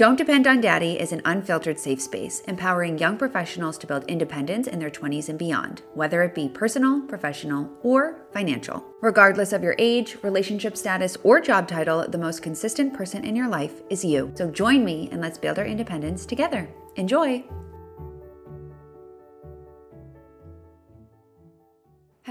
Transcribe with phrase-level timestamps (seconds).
[0.00, 4.66] Don't Depend on Daddy is an unfiltered safe space, empowering young professionals to build independence
[4.66, 8.82] in their 20s and beyond, whether it be personal, professional, or financial.
[9.02, 13.48] Regardless of your age, relationship status, or job title, the most consistent person in your
[13.48, 14.32] life is you.
[14.36, 16.66] So join me and let's build our independence together.
[16.96, 17.44] Enjoy!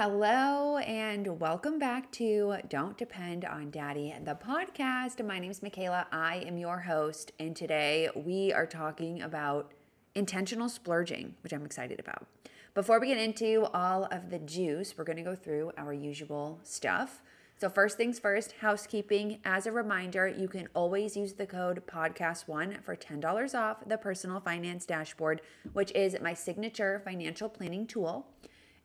[0.02, 5.21] Hello, and welcome back to Don't Depend on Daddy, the podcast.
[5.25, 6.07] My name is Michela.
[6.09, 9.74] I am your host, and today we are talking about
[10.15, 12.27] intentional splurging, which I'm excited about.
[12.74, 16.61] Before we get into all of the juice, we're going to go through our usual
[16.63, 17.21] stuff.
[17.57, 19.39] So, first things first, housekeeping.
[19.43, 24.39] As a reminder, you can always use the code podcast1 for $10 off the personal
[24.39, 25.41] finance dashboard,
[25.74, 28.27] which is my signature financial planning tool.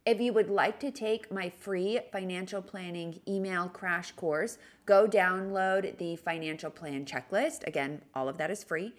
[0.06, 5.96] If you would like to take my free financial planning email crash course, go download
[5.96, 7.66] the financial plan checklist.
[7.66, 8.92] Again, all of that is free.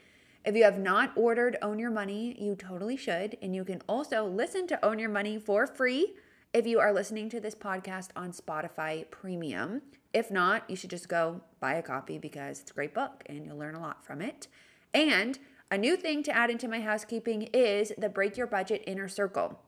[0.44, 3.38] If you have not ordered Own Your Money, you totally should.
[3.40, 6.16] And you can also listen to Own Your Money for free
[6.56, 9.84] if you are listening to this podcast on Spotify Premium.
[10.12, 13.46] If not, you should just go buy a copy because it's a great book and
[13.46, 14.48] you'll learn a lot from it.
[14.92, 15.38] And
[15.70, 19.60] a new thing to add into my housekeeping is the Break Your Budget Inner Circle,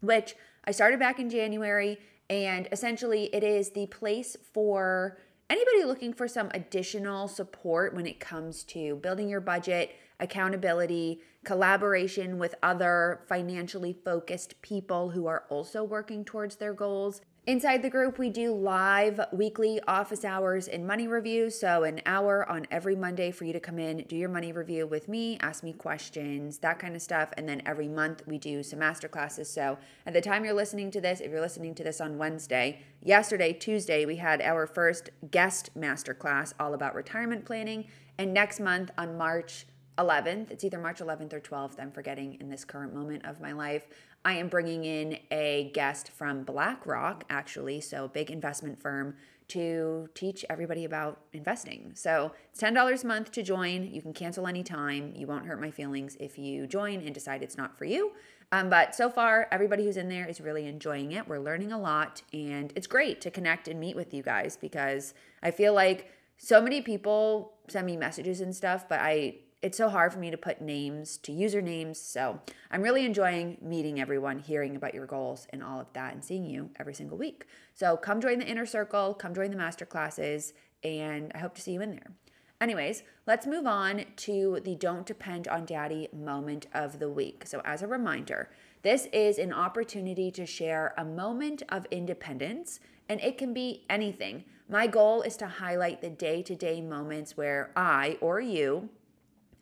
[0.00, 6.12] which I started back in January, and essentially, it is the place for anybody looking
[6.12, 13.24] for some additional support when it comes to building your budget, accountability, collaboration with other
[13.28, 18.52] financially focused people who are also working towards their goals, Inside the group, we do
[18.52, 21.58] live weekly office hours and money reviews.
[21.58, 24.86] So, an hour on every Monday for you to come in, do your money review
[24.86, 27.30] with me, ask me questions, that kind of stuff.
[27.38, 29.48] And then every month, we do some master classes.
[29.48, 32.82] So, at the time you're listening to this, if you're listening to this on Wednesday,
[33.02, 37.86] yesterday, Tuesday, we had our first guest master class all about retirement planning.
[38.18, 39.64] And next month, on March
[40.00, 43.52] 11th, it's either March 11th or 12th, I'm forgetting in this current moment of my
[43.52, 43.86] life.
[44.24, 49.14] I am bringing in a guest from BlackRock, actually, so big investment firm,
[49.48, 51.92] to teach everybody about investing.
[51.94, 53.92] So it's $10 a month to join.
[53.92, 55.12] You can cancel anytime.
[55.16, 58.12] You won't hurt my feelings if you join and decide it's not for you.
[58.52, 61.26] Um, but so far, everybody who's in there is really enjoying it.
[61.26, 65.14] We're learning a lot, and it's great to connect and meet with you guys because
[65.42, 69.88] I feel like so many people send me messages and stuff, but I it's so
[69.88, 71.96] hard for me to put names to usernames.
[71.96, 72.40] So
[72.70, 76.46] I'm really enjoying meeting everyone, hearing about your goals and all of that, and seeing
[76.46, 77.46] you every single week.
[77.74, 81.62] So come join the inner circle, come join the master classes, and I hope to
[81.62, 82.12] see you in there.
[82.60, 87.46] Anyways, let's move on to the don't depend on daddy moment of the week.
[87.46, 88.50] So, as a reminder,
[88.82, 94.44] this is an opportunity to share a moment of independence, and it can be anything.
[94.68, 98.90] My goal is to highlight the day to day moments where I or you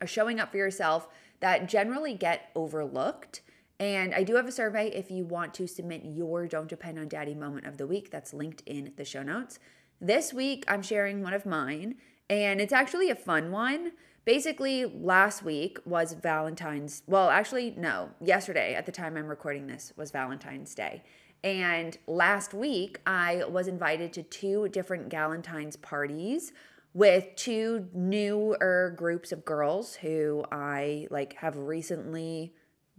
[0.06, 1.08] showing up for yourself
[1.40, 3.42] that generally get overlooked.
[3.80, 7.08] And I do have a survey if you want to submit your Don't Depend on
[7.08, 8.10] Daddy moment of the week.
[8.10, 9.58] That's linked in the show notes.
[10.00, 11.96] This week, I'm sharing one of mine,
[12.28, 13.92] and it's actually a fun one.
[14.24, 17.02] Basically, last week was Valentine's.
[17.06, 21.02] Well, actually, no, yesterday at the time I'm recording this was Valentine's Day.
[21.44, 26.52] And last week, I was invited to two different Galentine's parties
[26.98, 32.52] with two newer groups of girls who I like have recently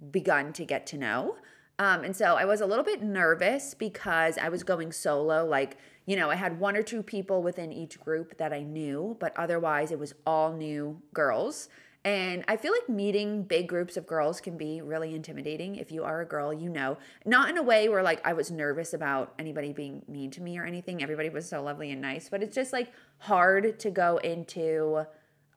[0.10, 1.36] begun to get to know.
[1.80, 5.46] Um, and so I was a little bit nervous because I was going solo.
[5.46, 9.18] Like, you know, I had one or two people within each group that I knew,
[9.20, 11.68] but otherwise it was all new girls.
[12.06, 15.76] And I feel like meeting big groups of girls can be really intimidating.
[15.76, 18.50] If you are a girl, you know, not in a way where like I was
[18.50, 21.04] nervous about anybody being mean to me or anything.
[21.04, 25.06] Everybody was so lovely and nice, but it's just like hard to go into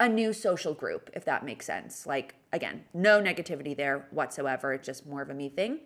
[0.01, 2.07] a new social group, if that makes sense.
[2.07, 4.73] Like, again, no negativity there whatsoever.
[4.73, 5.79] It's just more of a me thing.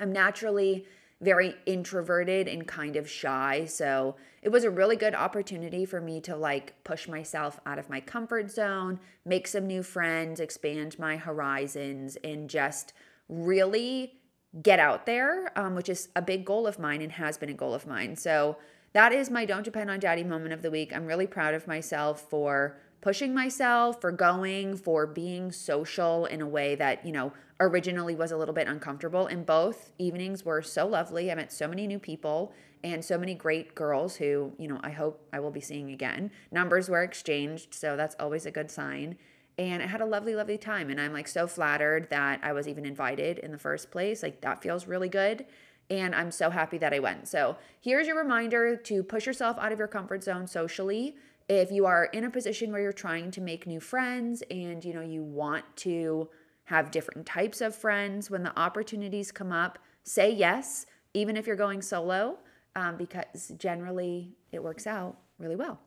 [0.00, 0.86] I'm naturally
[1.22, 3.64] very introverted and kind of shy.
[3.64, 7.88] So it was a really good opportunity for me to like push myself out of
[7.88, 12.92] my comfort zone, make some new friends, expand my horizons, and just
[13.28, 14.14] really
[14.62, 17.54] get out there, um, which is a big goal of mine and has been a
[17.54, 18.16] goal of mine.
[18.16, 18.56] So
[18.92, 20.94] that is my Don't Depend on Daddy moment of the week.
[20.94, 26.48] I'm really proud of myself for pushing myself, for going, for being social in a
[26.48, 29.26] way that, you know, originally was a little bit uncomfortable.
[29.26, 31.30] And both evenings were so lovely.
[31.30, 34.90] I met so many new people and so many great girls who, you know, I
[34.90, 36.30] hope I will be seeing again.
[36.50, 39.18] Numbers were exchanged, so that's always a good sign.
[39.58, 40.88] And I had a lovely, lovely time.
[40.88, 44.22] And I'm like so flattered that I was even invited in the first place.
[44.22, 45.44] Like that feels really good.
[45.90, 47.28] And I'm so happy that I went.
[47.28, 51.16] So here's your reminder to push yourself out of your comfort zone socially
[51.52, 54.94] If you are in a position where you're trying to make new friends and you
[54.94, 56.30] know you want to
[56.64, 61.54] have different types of friends when the opportunities come up, say yes, even if you're
[61.54, 62.38] going solo,
[62.74, 65.78] um, because generally it works out really well.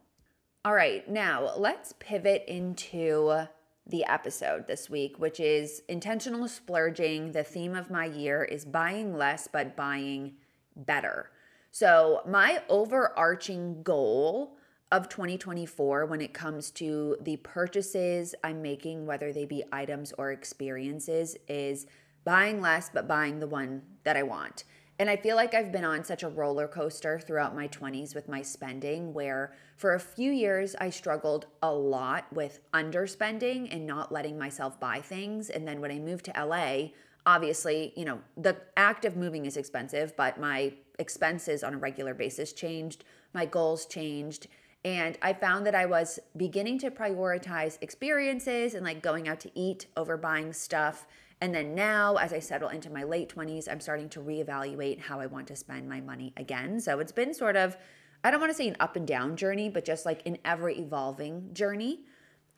[0.64, 3.48] All right, now let's pivot into
[3.88, 7.32] the episode this week, which is intentional splurging.
[7.32, 10.34] The theme of my year is buying less, but buying
[10.76, 11.32] better.
[11.72, 14.55] So, my overarching goal
[14.92, 20.32] of 2024 when it comes to the purchases I'm making, whether they be items or
[20.32, 21.88] experiences, is
[22.24, 24.64] buying less, but buying the one that I want.
[24.98, 28.30] And I feel like I've been on such a roller coaster throughout my 20s with
[28.30, 34.14] my spending, where for a few years I struggled a lot with underspending and not
[34.14, 35.50] letting myself buy things.
[35.50, 36.92] And then when I moved to LA,
[37.26, 42.14] obviously, you know, the act of moving is expensive, but my expenses on a regular
[42.14, 43.04] basis changed,
[43.34, 44.48] my goals changed.
[44.86, 49.52] And I found that I was beginning to prioritize experiences and like going out to
[49.60, 51.06] eat over buying stuff
[51.42, 55.20] and then now, as I settle into my late 20s, I'm starting to reevaluate how
[55.20, 56.80] I want to spend my money again.
[56.80, 57.78] So it's been sort of,
[58.24, 60.70] I don't want to say an up and down journey, but just like an ever
[60.70, 62.00] evolving journey.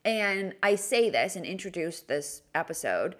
[0.05, 3.15] And I say this and introduce this episode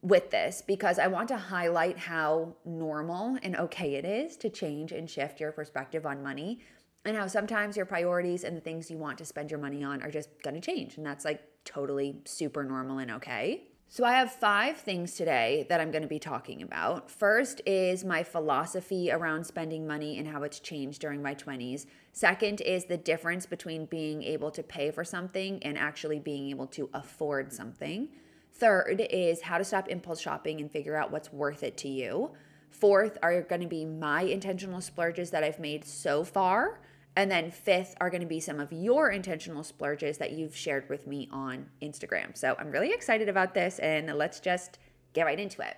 [0.00, 4.90] with this because I want to highlight how normal and okay it is to change
[4.90, 6.60] and shift your perspective on money
[7.04, 10.02] and how sometimes your priorities and the things you want to spend your money on
[10.02, 10.96] are just going to change.
[10.96, 13.64] And that's like totally super normal and okay.
[13.88, 17.10] So, I have five things today that I'm going to be talking about.
[17.10, 21.84] First is my philosophy around spending money and how it's changed during my 20s.
[22.10, 26.68] Second is the difference between being able to pay for something and actually being able
[26.68, 28.08] to afford something.
[28.54, 32.30] Third is how to stop impulse shopping and figure out what's worth it to you.
[32.70, 36.80] Fourth are going to be my intentional splurges that I've made so far.
[37.16, 40.88] And then fifth are going to be some of your intentional splurges that you've shared
[40.88, 42.36] with me on Instagram.
[42.36, 44.78] So I'm really excited about this and let's just
[45.12, 45.76] get right into it.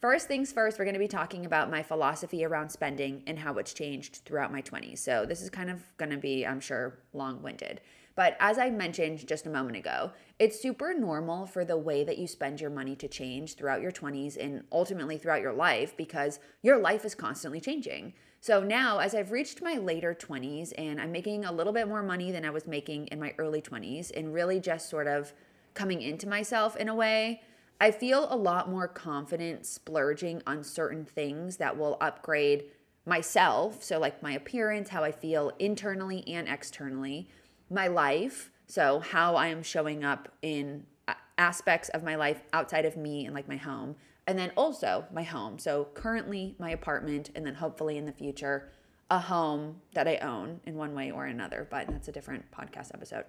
[0.00, 3.54] First things first, we're going to be talking about my philosophy around spending and how
[3.58, 4.98] it's changed throughout my 20s.
[4.98, 7.80] So this is kind of going to be, I'm sure, long winded.
[8.14, 12.18] But as I mentioned just a moment ago, it's super normal for the way that
[12.18, 16.40] you spend your money to change throughout your 20s and ultimately throughout your life because
[16.62, 18.12] your life is constantly changing.
[18.42, 22.02] So now, as I've reached my later 20s and I'm making a little bit more
[22.02, 25.32] money than I was making in my early 20s, and really just sort of
[25.74, 27.40] coming into myself in a way,
[27.80, 32.64] I feel a lot more confident splurging on certain things that will upgrade
[33.06, 33.84] myself.
[33.84, 37.28] So, like my appearance, how I feel internally and externally,
[37.70, 38.50] my life.
[38.66, 43.24] So, how I am showing up in uh, aspects of my life outside of me
[43.24, 43.94] and like my home,
[44.26, 45.58] and then also my home.
[45.58, 48.70] So currently my apartment, and then hopefully in the future,
[49.10, 51.66] a home that I own in one way or another.
[51.70, 53.24] But that's a different podcast episode.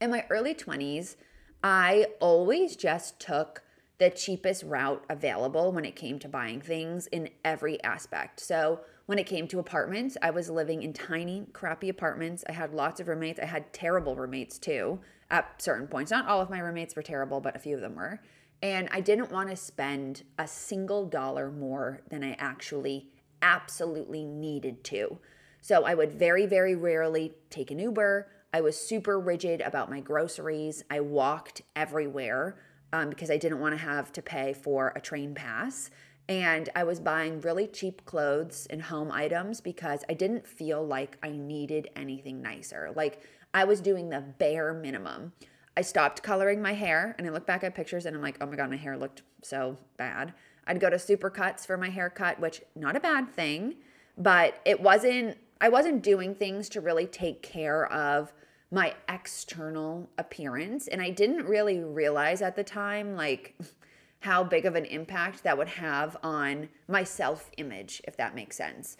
[0.00, 1.16] In my early 20s,
[1.62, 3.62] I always just took
[3.98, 8.40] the cheapest route available when it came to buying things in every aspect.
[8.40, 12.44] So, when it came to apartments, I was living in tiny, crappy apartments.
[12.48, 13.40] I had lots of roommates.
[13.40, 15.00] I had terrible roommates too
[15.30, 16.10] at certain points.
[16.10, 18.20] Not all of my roommates were terrible, but a few of them were.
[18.62, 23.08] And I didn't want to spend a single dollar more than I actually
[23.42, 25.18] absolutely needed to.
[25.60, 28.28] So I would very, very rarely take an Uber.
[28.52, 30.84] I was super rigid about my groceries.
[30.90, 32.58] I walked everywhere
[32.92, 35.90] um, because I didn't want to have to pay for a train pass.
[36.28, 41.18] And I was buying really cheap clothes and home items because I didn't feel like
[41.22, 42.92] I needed anything nicer.
[42.94, 45.32] Like I was doing the bare minimum.
[45.76, 48.46] I stopped coloring my hair and I look back at pictures and I'm like, oh
[48.46, 50.34] my God, my hair looked so bad.
[50.66, 53.76] I'd go to Supercuts for my haircut, which not a bad thing,
[54.16, 58.32] but it wasn't, I wasn't doing things to really take care of
[58.70, 60.88] my external appearance.
[60.88, 63.54] And I didn't really realize at the time, like,
[64.20, 68.56] how big of an impact that would have on my self image, if that makes
[68.56, 68.96] sense.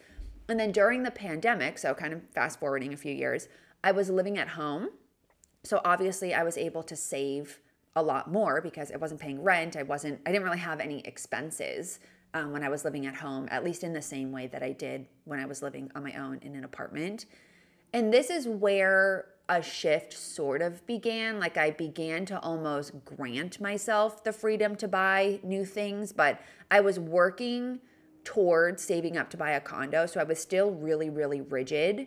[0.48, 3.48] And then during the pandemic, so kind of fast forwarding a few years,
[3.84, 4.90] I was living at home
[5.64, 7.60] so obviously, I was able to save
[7.94, 9.76] a lot more because I wasn't paying rent.
[9.76, 12.00] I wasn't, I didn't really have any expenses
[12.34, 14.72] um, when I was living at home, at least in the same way that I
[14.72, 17.26] did when I was living on my own in an apartment.
[17.92, 21.38] And this is where a shift sort of began.
[21.38, 26.40] Like I began to almost grant myself the freedom to buy new things, but
[26.70, 27.80] I was working
[28.24, 30.06] towards saving up to buy a condo.
[30.06, 32.06] So I was still really, really rigid,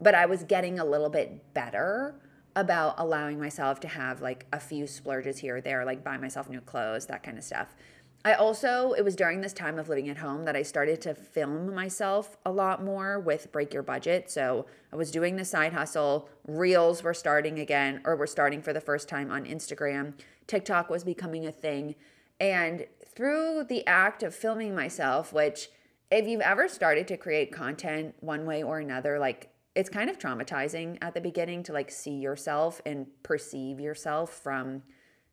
[0.00, 2.14] but I was getting a little bit better
[2.58, 6.50] about allowing myself to have like a few splurges here or there, like buy myself
[6.50, 7.76] new clothes, that kind of stuff.
[8.24, 11.14] I also, it was during this time of living at home that I started to
[11.14, 14.28] film myself a lot more with Break Your Budget.
[14.28, 16.28] So I was doing the side hustle.
[16.44, 20.14] Reels were starting again, or were starting for the first time on Instagram.
[20.48, 21.94] TikTok was becoming a thing.
[22.40, 25.68] And through the act of filming myself, which
[26.10, 30.18] if you've ever started to create content one way or another, like it's kind of
[30.18, 34.82] traumatizing at the beginning to like see yourself and perceive yourself from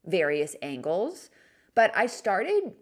[0.06, 1.32] various angles.
[1.74, 2.74] But I started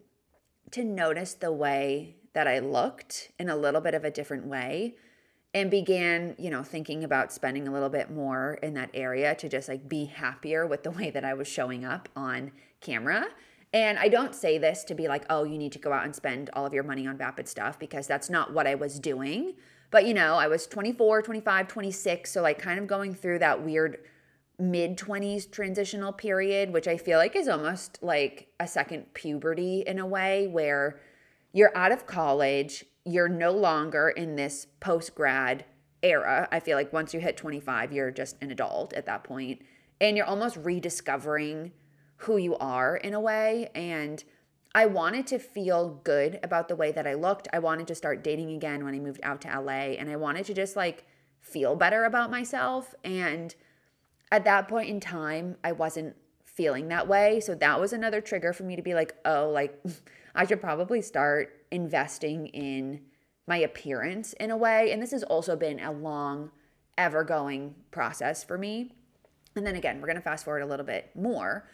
[0.71, 4.95] to notice the way that I looked in a little bit of a different way
[5.53, 9.47] and began, you know, thinking about spending a little bit more in that area to
[9.47, 12.51] just like be happier with the way that I was showing up on
[12.81, 13.27] camera.
[13.71, 16.13] And I don't say this to be like, oh, you need to go out and
[16.13, 19.53] spend all of your money on vapid stuff because that's not what I was doing.
[19.93, 22.31] But, you know, I was 24, 25, 26.
[22.31, 23.99] So, like, kind of going through that weird
[24.57, 29.99] mid 20s transitional period, which I feel like is almost like a second puberty in
[29.99, 30.99] a way where
[31.51, 35.63] you're out of college, you're no longer in this post grad
[36.01, 36.47] era.
[36.51, 39.61] I feel like once you hit 25, you're just an adult at that point,
[40.01, 41.71] and you're almost rediscovering
[42.15, 43.69] who you are in a way.
[43.75, 44.23] And
[44.75, 47.47] I wanted to feel good about the way that I looked.
[47.53, 50.45] I wanted to start dating again when I moved out to LA and I wanted
[50.47, 51.05] to just like
[51.39, 52.95] feel better about myself.
[53.03, 53.53] And
[54.31, 57.39] at that point in time, I wasn't feeling that way.
[57.39, 59.79] So that was another trigger for me to be like, oh, like
[60.35, 63.01] I should probably start investing in
[63.45, 64.91] my appearance in a way.
[64.91, 66.49] And this has also been a long,
[66.97, 68.91] ever going process for me.
[69.55, 71.67] And then again, we're going to fast forward a little bit more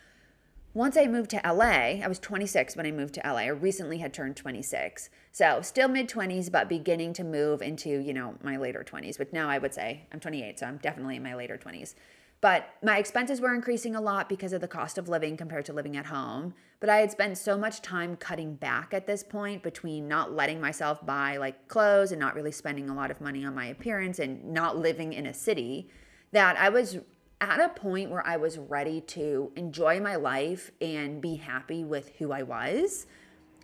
[0.79, 3.39] once I moved to LA, I was 26 when I moved to LA.
[3.39, 5.09] I recently had turned 26.
[5.33, 9.33] So still mid 20s, but beginning to move into, you know, my later 20s, which
[9.33, 11.95] now I would say I'm 28, so I'm definitely in my later 20s.
[12.39, 15.73] But my expenses were increasing a lot because of the cost of living compared to
[15.73, 16.53] living at home.
[16.79, 20.61] But I had spent so much time cutting back at this point between not letting
[20.61, 24.17] myself buy like clothes and not really spending a lot of money on my appearance
[24.17, 25.89] and not living in a city
[26.31, 26.99] that I was
[27.41, 32.11] at a point where I was ready to enjoy my life and be happy with
[32.17, 33.07] who I was.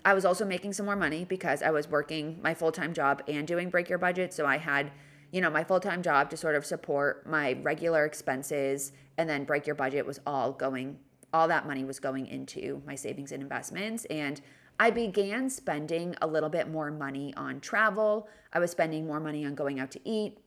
[0.06, 3.24] I was also making some more money because I was working my full time job
[3.28, 4.34] and doing Break Your Budget.
[4.34, 4.92] So I had,
[5.32, 8.94] you know, my full time job to sort of support my regular expenses.
[9.18, 11.00] And then Break Your Budget was all going,
[11.34, 14.06] all that money was going into my savings and investments.
[14.06, 14.40] And
[14.80, 18.28] I began spending a little bit more money on travel.
[18.54, 20.38] I was spending more money on going out to eat.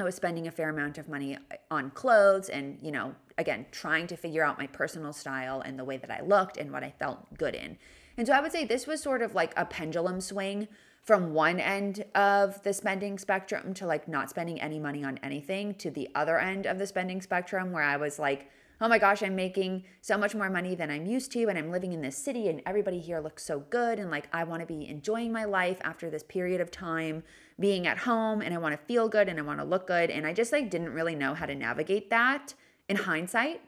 [0.00, 3.66] I was spending a fair amount of money uh, on clothes and, you know, again,
[3.72, 6.84] trying to figure out my personal style and the way that I looked and what
[6.84, 7.76] I felt good in.
[8.16, 10.68] And so I would say this was sort of like a pendulum swing
[11.02, 15.74] from one end of the spending spectrum to like not spending any money on anything
[15.76, 18.50] to the other end of the spending spectrum where I was like,
[18.80, 21.72] oh my gosh, I'm making so much more money than I'm used to, and I'm
[21.72, 23.98] living in this city, and everybody here looks so good.
[23.98, 27.24] And like, I want to be enjoying my life after this period of time
[27.60, 30.10] being at home, and I want to feel good and I want to look good.
[30.10, 32.54] And I just like didn't really know how to navigate that
[32.88, 33.60] in hindsight.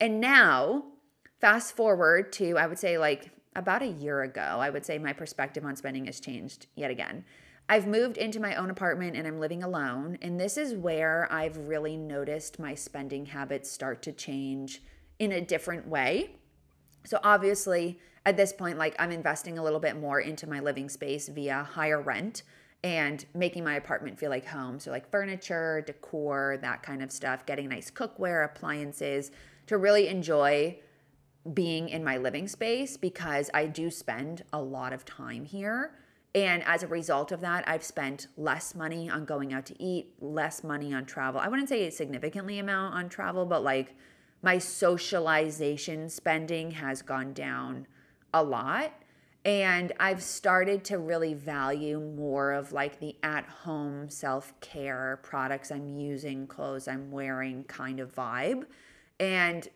[0.00, 0.84] And now,
[1.40, 5.12] fast forward to, I would say, like about a year ago, I would say my
[5.12, 7.24] perspective on spending has changed yet again.
[7.68, 10.18] I've moved into my own apartment and I'm living alone.
[10.20, 14.82] And this is where I've really noticed my spending habits start to change
[15.18, 16.36] in a different way.
[17.04, 20.88] So, obviously, at this point, like I'm investing a little bit more into my living
[20.88, 22.42] space via higher rent
[22.84, 24.78] and making my apartment feel like home.
[24.78, 29.32] So, like furniture, decor, that kind of stuff, getting nice cookware, appliances
[29.66, 30.78] to really enjoy
[31.54, 35.94] being in my living space because I do spend a lot of time here.
[36.34, 40.12] And as a result of that, I've spent less money on going out to eat,
[40.20, 41.40] less money on travel.
[41.40, 43.94] I wouldn't say a significantly amount on travel, but like
[44.42, 47.86] my socialization spending has gone down
[48.34, 48.92] a lot.
[49.44, 55.70] And I've started to really value more of like the at home self care products
[55.70, 58.64] I'm using, clothes I'm wearing kind of vibe.
[59.20, 59.68] And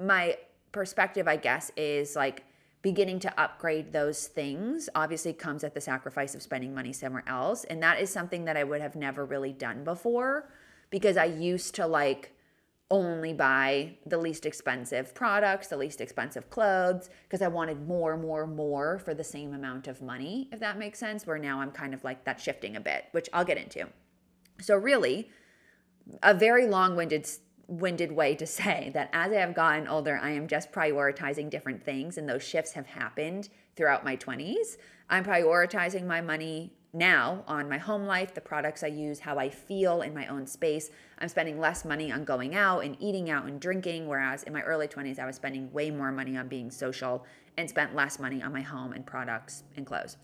[0.00, 0.38] my
[0.72, 2.44] perspective, I guess, is like
[2.82, 7.64] beginning to upgrade those things obviously comes at the sacrifice of spending money somewhere else.
[7.64, 10.50] And that is something that I would have never really done before
[10.90, 12.35] because I used to like
[12.90, 18.46] only buy the least expensive products, the least expensive clothes, because I wanted more, more,
[18.46, 21.26] more for the same amount of money, if that makes sense.
[21.26, 23.88] Where now I'm kind of like that shifting a bit, which I'll get into.
[24.60, 25.30] So, really,
[26.22, 27.28] a very long winded
[27.68, 31.82] winded way to say that as I have gotten older, I am just prioritizing different
[31.82, 34.76] things, and those shifts have happened throughout my 20s.
[35.10, 39.48] I'm prioritizing my money now on my home life, the products I use, how I
[39.48, 40.90] feel in my own space.
[41.18, 44.62] I'm spending less money on going out and eating out and drinking, whereas in my
[44.62, 47.24] early 20s, I was spending way more money on being social
[47.58, 50.16] and spent less money on my home and products and clothes.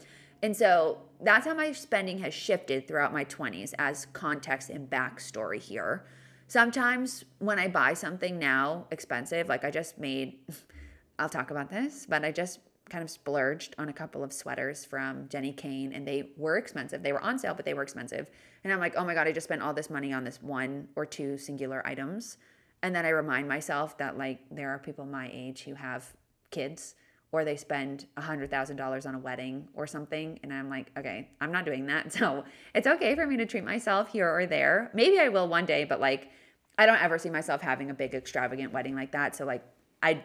[0.43, 5.61] And so that's how my spending has shifted throughout my 20s as context and backstory
[5.61, 6.05] here.
[6.49, 10.38] Sometimes when I buy something now expensive, like I just made,
[11.19, 12.59] I'll talk about this, but I just
[12.92, 17.02] kind of splurged on a couple of sweaters from Jenni Kayne and they were expensive.
[17.02, 18.28] They were on sale, but they were expensive.
[18.62, 20.88] And I'm like, oh my God, I just spent all this money on this one
[20.94, 22.37] or two singular items.
[22.82, 26.12] And then I remind myself that like there are people my age who have
[26.50, 26.94] kids
[27.32, 30.38] or they spend $100,000 on a wedding or something.
[30.42, 32.12] And I'm like, okay, I'm not doing that.
[32.18, 32.44] So
[32.75, 34.90] it's okay for me to treat myself here or there.
[34.92, 36.28] Maybe I will one day, but like,
[36.76, 39.34] I don't ever see myself having a big extravagant wedding like that.
[39.34, 39.64] So like,
[40.02, 40.22] I,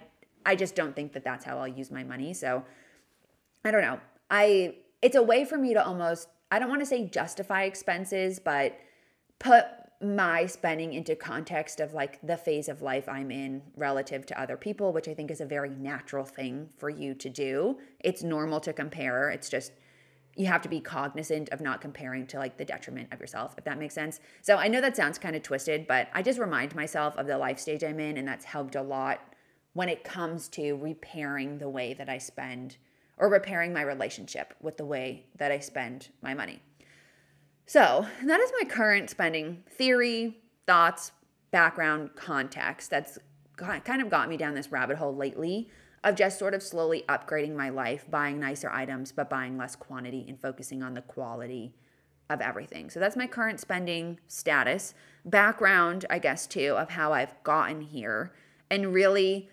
[0.47, 2.33] I just don't think that that's how I'll use my money.
[2.33, 2.63] So
[3.65, 3.99] I don't know.
[4.31, 8.39] I, it's a way for me to almost, I don't want to say justify expenses,
[8.39, 8.79] but
[9.39, 9.65] put
[10.01, 14.55] my spending into context of like the phase of life I'm in relative to other
[14.55, 17.77] people, which I think is a very natural thing for you to do.
[17.99, 19.29] It's normal to compare.
[19.29, 19.73] It's just
[20.37, 23.65] you have to be cognizant of not comparing to like the detriment of yourself, if
[23.65, 24.21] that makes sense.
[24.41, 27.37] So I know that sounds kind of twisted, but I just remind myself of the
[27.37, 29.19] life stage I'm in, and that's helped a lot
[29.77, 32.77] when it comes to repairing the way that I spend
[33.15, 36.63] or repairing my relationship with the way that I spend my money.
[37.67, 41.11] So that is my current spending theory, thoughts,
[41.51, 42.89] background, context.
[42.89, 43.19] That's
[43.55, 45.69] kind of got me down this rabbit hole lately
[46.03, 50.25] of just sort of slowly upgrading my life, buying nicer items, but buying less quantity
[50.27, 51.75] and focusing on the quality
[52.31, 52.89] of everything.
[52.89, 54.95] So that's my current spending status.
[55.23, 58.33] Background, I guess, too, of how I've gotten here
[58.71, 59.49] and really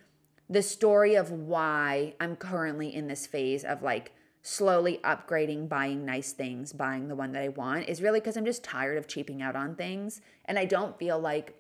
[0.49, 6.33] the story of why I'm currently in this phase of like slowly upgrading, buying nice
[6.33, 9.41] things, buying the one that I want is really because I'm just tired of cheaping
[9.41, 10.21] out on things.
[10.45, 11.55] And I don't feel like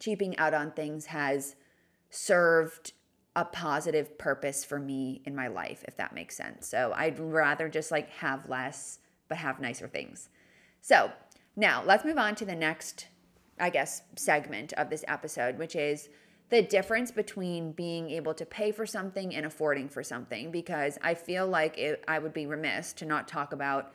[0.00, 1.54] cheaping out on things has
[2.10, 2.92] served
[3.36, 6.66] a positive purpose for me in my life, if that makes sense.
[6.66, 8.98] So I'd rather just like have less,
[9.28, 10.28] but have nicer things.
[10.80, 11.12] So
[11.54, 13.06] now let's move on to the next,
[13.60, 16.08] I guess, segment of this episode, which is
[16.50, 21.14] the difference between being able to pay for something and affording for something because I
[21.14, 23.92] feel like it, I would be remiss to not talk about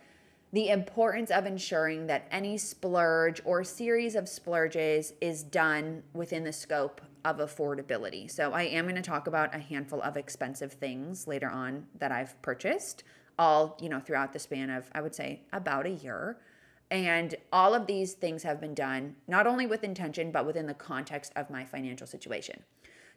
[0.52, 6.54] the importance of ensuring that any splurge or series of splurges is done within the
[6.54, 8.30] scope of affordability.
[8.30, 12.12] So I am going to talk about a handful of expensive things later on that
[12.12, 13.04] I've purchased
[13.40, 16.38] all, you know, throughout the span of I would say about a year.
[16.94, 20.76] And all of these things have been done not only with intention, but within the
[20.76, 22.62] context of my financial situation.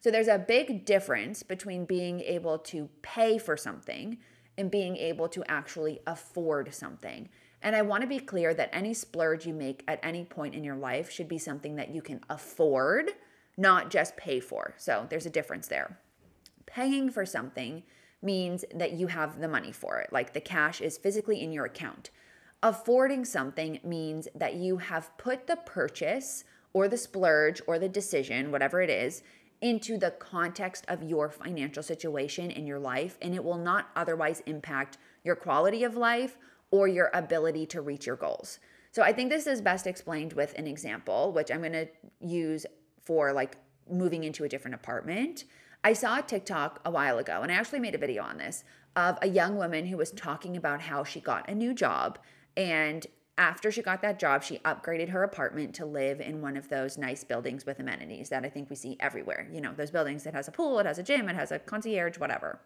[0.01, 4.17] So there's a big difference between being able to pay for something
[4.57, 7.29] and being able to actually afford something.
[7.61, 10.65] And I want to be clear that any splurge you make at any point in
[10.65, 13.11] your life should be something that you can afford,
[13.59, 14.73] not just pay for.
[14.79, 15.99] So there's a difference there.
[16.65, 17.83] Paying for something
[18.23, 21.67] means that you have the money for it, like the cash is physically in your
[21.67, 22.09] account.
[22.63, 28.51] Affording something means that you have put the purchase or the splurge or the decision,
[28.51, 29.23] whatever it is,
[29.61, 34.43] into the context of your financial situation in your life, and it will not otherwise
[34.47, 36.39] impact your quality of life
[36.71, 38.59] or your ability to reach your goals.
[38.91, 41.87] So I think this is best explained with an example, which I'm gonna
[42.21, 42.65] use
[43.03, 43.57] for like
[43.91, 45.45] moving into a different apartment.
[45.85, 48.65] I saw a TikTok a while ago, and I actually made a video on this
[48.97, 52.19] of a young woman who was talking about how she got a new job
[52.57, 53.07] and
[53.39, 56.97] after she got that job, she upgraded her apartment to live in one of those
[56.97, 59.47] nice buildings with amenities that I think we see everywhere.
[59.53, 61.59] You know, those buildings that has a pool, it has a gym, it has a
[61.59, 62.61] concierge, whatever.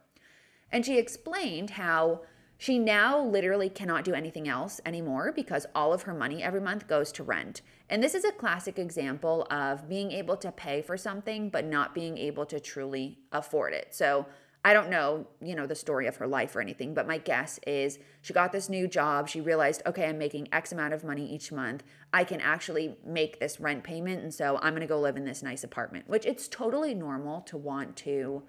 [0.70, 2.20] And she explained how
[2.56, 6.86] she now literally cannot do anything else anymore because all of her money every month
[6.86, 7.62] goes to rent.
[7.88, 11.94] And this is a classic example of being able to pay for something but not
[11.94, 13.88] being able to truly afford it.
[13.94, 14.26] So
[14.62, 17.58] I don't know, you know, the story of her life or anything, but my guess
[17.66, 19.26] is she got this new job.
[19.26, 21.82] She realized, okay, I'm making X amount of money each month.
[22.12, 24.22] I can actually make this rent payment.
[24.22, 27.40] And so I'm going to go live in this nice apartment, which it's totally normal
[27.42, 28.42] to want to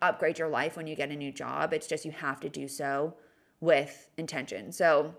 [0.00, 1.72] upgrade your life when you get a new job.
[1.72, 3.14] It's just you have to do so
[3.60, 4.70] with intention.
[4.70, 5.14] So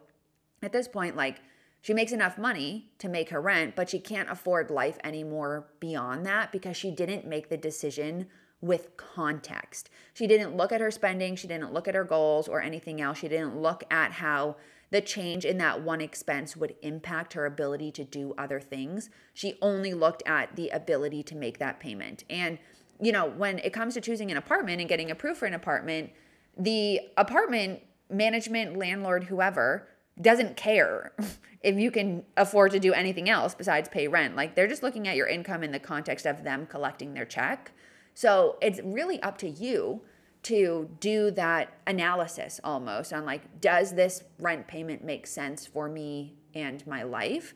[0.61, 1.41] at this point, like,
[1.81, 6.25] she makes enough money to make her rent, but she can't afford life anymore beyond
[6.25, 8.27] that because she didn't make the decision
[8.61, 9.89] with context.
[10.13, 13.19] She didn't look at her spending, she didn't look at her goals or anything else.
[13.19, 14.55] She didn't look at how
[14.89, 19.09] the change in that one expense would impact her ability to do other things.
[19.33, 22.23] She only looked at the ability to make that payment.
[22.29, 22.57] And,
[23.01, 26.11] you know, when it comes to choosing an apartment and getting approved for an apartment,
[26.57, 29.87] the apartment management, landlord, whoever,
[30.19, 31.13] doesn't care
[31.61, 34.35] if you can afford to do anything else besides pay rent.
[34.35, 37.71] Like they're just looking at your income in the context of them collecting their check.
[38.17, 40.01] So it's really up to you
[40.41, 46.33] to do that analysis almost on like, does this rent payment make sense for me
[46.55, 47.53] and my life?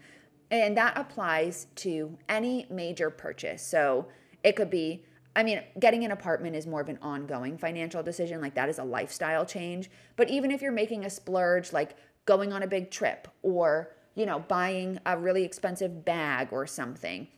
[0.51, 3.63] And that applies to any major purchase.
[3.63, 4.09] So
[4.43, 5.03] it could be,
[5.35, 8.39] I mean, getting an apartment is more of an ongoing financial decision.
[8.39, 9.89] Like that is a lifestyle change.
[10.15, 11.95] But even if you're making a splurge, like
[12.25, 17.29] going on a big trip or, you know, buying a really expensive bag or something,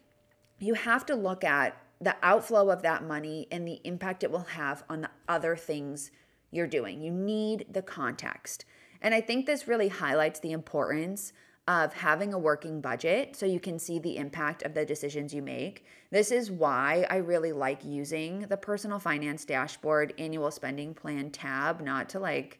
[0.60, 4.40] you have to look at the outflow of that money and the impact it will
[4.40, 6.12] have on the other things
[6.52, 7.02] you're doing.
[7.02, 8.66] You need the context.
[9.02, 11.34] And I think this really highlights the importance
[11.68, 15.42] of having a working budget so you can see the impact of the decisions you
[15.42, 15.86] make.
[16.12, 21.82] This is why I really like using the personal finance dashboard annual spending plan tab,
[21.82, 22.60] not to like,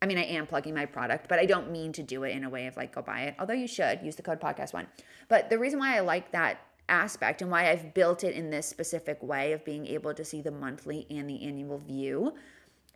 [0.00, 2.44] I mean, I am plugging my product, but I don't mean to do it in
[2.44, 4.86] a way of like, go buy it, although you should use the code podcast one.
[5.28, 8.66] But the reason why I like that aspect and why I've built it in this
[8.66, 12.34] specific way of being able to see the monthly and the annual view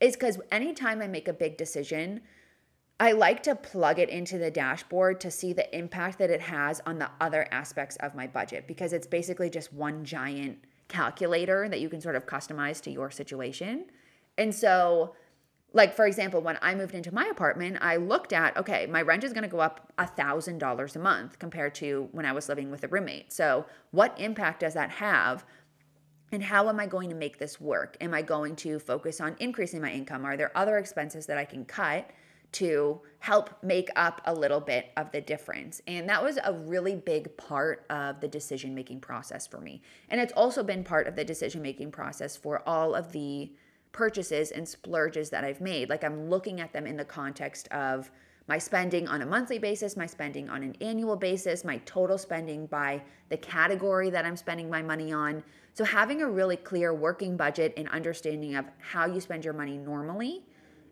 [0.01, 2.20] is because anytime I make a big decision,
[2.99, 6.81] I like to plug it into the dashboard to see the impact that it has
[6.87, 11.81] on the other aspects of my budget because it's basically just one giant calculator that
[11.81, 13.87] you can sort of customize to your situation.
[14.38, 15.14] And so,
[15.76, 19.24] like for example, when I moved into my apartment, I looked at okay, my rent
[19.24, 22.48] is going to go up a thousand dollars a month compared to when I was
[22.48, 23.30] living with a roommate.
[23.32, 25.44] So, what impact does that have?
[26.32, 27.96] And how am I going to make this work?
[28.00, 30.24] Am I going to focus on increasing my income?
[30.24, 32.10] Are there other expenses that I can cut?
[32.52, 35.82] to help make up a little bit of the difference.
[35.86, 39.82] And that was a really big part of the decision making process for me.
[40.08, 43.50] And it's also been part of the decision making process for all of the
[43.96, 45.88] purchases and splurges that I've made.
[45.88, 48.11] Like I'm looking at them in the context of
[48.46, 52.66] my spending on a monthly basis, my spending on an annual basis, my total spending
[52.66, 55.42] by the category that I'm spending my money on.
[55.72, 59.78] So having a really clear working budget and understanding of how you spend your money
[59.78, 60.42] normally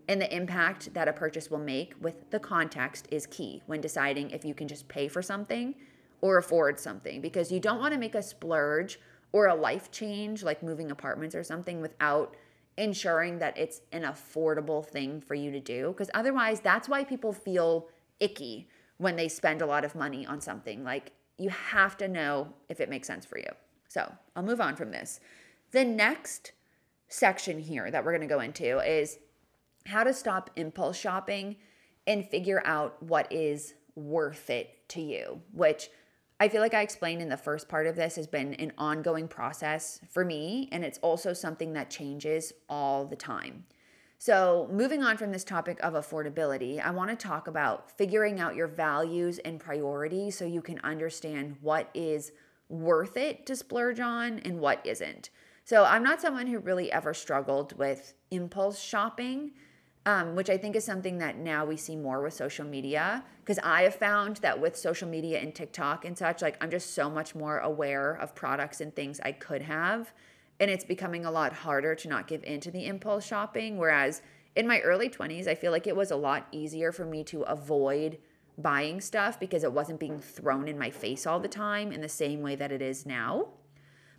[0.08, 4.30] and the impact that a purchase will make with the context is key when deciding
[4.30, 5.74] if you can just pay for something
[6.22, 8.98] or afford something because you don't want to make a splurge
[9.32, 12.34] or a life change like moving apartments or something without
[12.76, 17.32] ensuring that it's an affordable thing for you to do because otherwise that's why people
[17.32, 17.88] feel
[18.20, 20.82] icky when they spend a lot of money on something.
[20.82, 23.50] Like you have to know if it makes sense for you.
[23.88, 25.20] So i'll move on from this.
[25.70, 26.52] The next
[27.08, 29.18] section here that we're going to go into is
[29.86, 31.56] how to stop impulse shopping
[32.06, 35.88] and figure out what is worth it to you, which
[36.40, 39.28] I feel like I explained in the first part of this has been an ongoing
[39.28, 40.68] process for me.
[40.72, 43.64] And it's also something that changes all the time.
[44.18, 48.54] So, moving on from this topic of affordability, I want to talk about figuring out
[48.54, 52.32] your values and priorities so you can understand what is
[52.68, 55.30] worth it to splurge on and what isn't.
[55.64, 59.52] So, I'm not someone who really ever struggled with impulse shopping
[60.06, 63.24] um, which I think is something that now we see more with social media.
[63.40, 66.94] Because I have found that with social media and TikTok and such, like I'm just
[66.94, 70.12] so much more aware of products and things I could have.
[70.60, 73.78] And it's becoming a lot harder to not give into the impulse shopping.
[73.78, 74.22] Whereas
[74.54, 77.42] in my early 20s, I feel like it was a lot easier for me to
[77.42, 78.18] avoid
[78.56, 82.08] buying stuff because it wasn't being thrown in my face all the time in the
[82.08, 83.48] same way that it is now.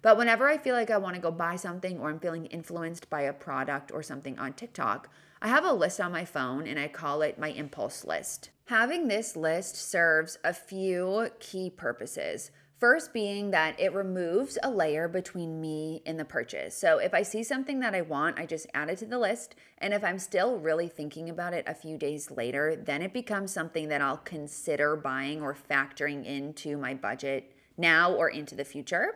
[0.06, 3.10] But whenever I feel like I want to go buy something or I'm feeling influenced
[3.10, 5.10] by a product or something on TikTok,
[5.42, 8.52] I have a list on my phone and I call it my impulse list.
[8.66, 12.52] Having this list serves a few key purposes.
[12.80, 16.78] First, being that it removes a layer between me and the purchase.
[16.78, 19.56] So, if I see something that I want, I just add it to the list.
[19.80, 23.52] And if I'm still really thinking about it a few days later, then it becomes
[23.52, 29.16] something that I'll consider buying or factoring into my budget now or into the future.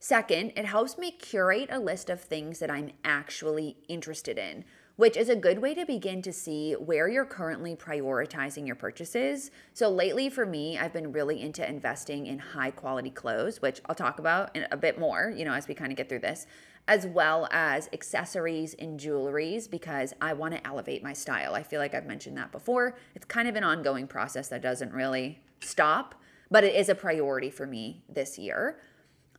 [0.00, 4.64] Second, it helps me curate a list of things that I'm actually interested in
[4.98, 9.52] which is a good way to begin to see where you're currently prioritizing your purchases.
[9.72, 13.94] So, lately for me, I've been really into investing in high quality clothes, which I'll
[13.94, 16.48] talk about in a bit more, you know, as we kind of get through this,
[16.88, 21.54] as well as accessories and jewelries because I want to elevate my style.
[21.54, 22.96] I feel like I've mentioned that before.
[23.14, 26.16] It's kind of an ongoing process that doesn't really stop,
[26.50, 28.80] but it is a priority for me this year.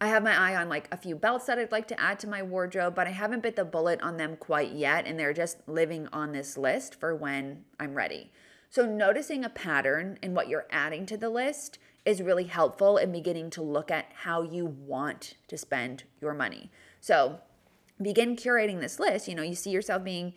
[0.02, 2.28] I have my eye on like a few belts that I'd like to add to
[2.28, 5.06] my wardrobe, but I haven't bit the bullet on them quite yet.
[5.06, 8.32] And they're just living on this list for when I'm ready.
[8.70, 13.12] So, noticing a pattern in what you're adding to the list is really helpful in
[13.12, 16.72] beginning to look at how you want to spend your money.
[17.02, 17.40] So,
[18.02, 19.28] begin curating this list.
[19.28, 20.34] You know, you see yourself being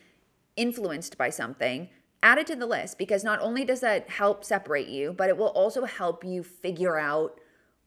[0.56, 1.88] influenced by something,
[2.22, 5.36] add it to the list because not only does that help separate you, but it
[5.36, 7.38] will also help you figure out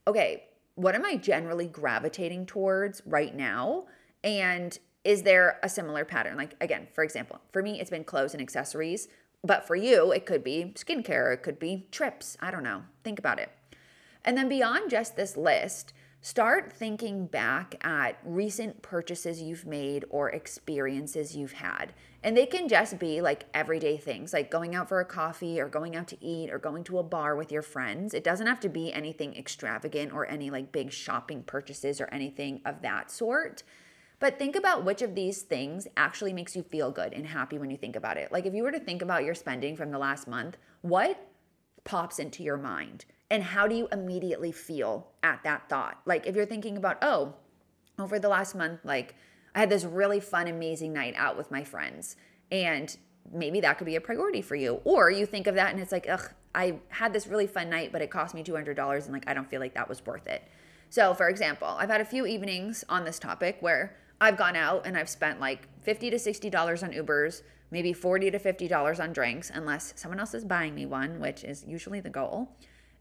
[0.07, 0.43] okay,
[0.75, 3.85] what am I generally gravitating towards right now?
[4.23, 6.37] And is there a similar pattern?
[6.37, 9.07] Like, again, for example, for me, it's been clothes and accessories,
[9.43, 12.35] but for you, it could be skincare, it could be trips.
[12.41, 12.83] I don't know.
[13.03, 13.51] Think about it.
[14.23, 20.29] And then beyond just this list, start thinking back at recent purchases you've made or
[20.31, 21.93] experiences you've had.
[22.25, 25.69] And they can just be like everyday things, like going out for a coffee or
[25.69, 28.15] going out to eat or going to a bar with your friends.
[28.15, 32.61] It doesn't have to be anything extravagant or any like big shopping purchases or anything
[32.65, 33.61] of that sort.
[34.17, 37.69] But think about which of these things actually makes you feel good and happy when
[37.69, 38.31] you think about it.
[38.31, 41.29] Like if you were to think about your spending from the last month, what
[41.83, 43.05] pops into your mind?
[43.29, 46.01] And how do you immediately feel at that thought?
[46.05, 47.35] Like if you're thinking about, oh,
[47.99, 49.13] over the last month, like
[49.55, 52.17] I had this really fun, amazing night out with my friends.
[52.51, 52.95] And
[53.31, 54.81] maybe that could be a priority for you.
[54.83, 57.91] Or you think of that and it's like, ugh, I had this really fun night,
[57.91, 60.43] but it cost me $200 and like I don't feel like that was worth it.
[60.89, 64.85] So, for example, I've had a few evenings on this topic where I've gone out
[64.85, 67.41] and I've spent like 50 to $60 on Ubers,
[67.71, 71.65] maybe 40 to $50 on drinks, unless someone else is buying me one, which is
[71.65, 72.55] usually the goal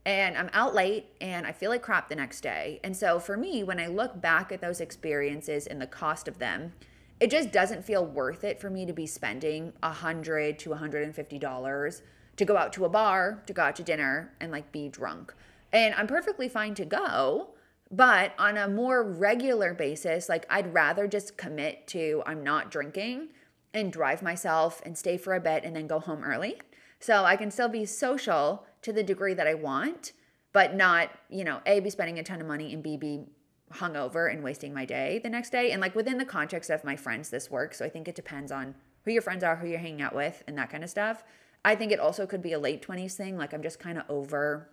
[0.07, 2.81] and I'm out late and I feel like crap the next day.
[2.85, 6.39] And so for me, when I look back at those experiences and the cost of
[6.39, 6.75] them,
[7.21, 12.03] it just doesn't feel worth it for me to be spending a hundred to $150
[12.37, 15.33] to go out to a bar, to go out to dinner and like be drunk.
[15.73, 17.55] And I'm perfectly fine to go,
[17.91, 23.29] but on a more regular basis, like I'd rather just commit to I'm not drinking
[23.73, 26.61] and drive myself and stay for a bit and then go home early.
[27.01, 30.13] So I can still be social to the degree that I want,
[30.53, 33.25] but not, you know, A, be spending a ton of money and B, be
[33.73, 35.73] hungover and wasting my day the next day.
[35.73, 37.79] And like within the context of my friends, this works.
[37.79, 40.45] So I think it depends on who your friends are, who you're hanging out with,
[40.47, 41.25] and that kind of stuff.
[41.65, 43.39] I think it also could be a late 20s thing.
[43.39, 44.69] Like I'm just kind of over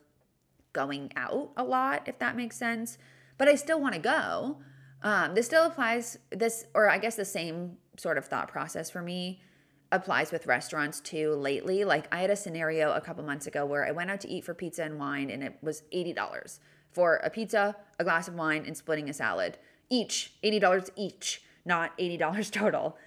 [0.73, 2.97] going out a lot, if that makes sense.
[3.37, 4.57] But I still want to go.
[5.03, 9.01] Um, this still applies, this, or I guess the same sort of thought process for
[9.01, 9.41] me
[9.91, 11.83] applies with restaurants too lately.
[11.83, 14.45] Like I had a scenario a couple months ago where I went out to eat
[14.45, 16.59] for pizza and wine and it was $80
[16.91, 19.57] for a pizza, a glass of wine, and splitting a salad.
[19.89, 22.97] Each, $80 each, not $80 total.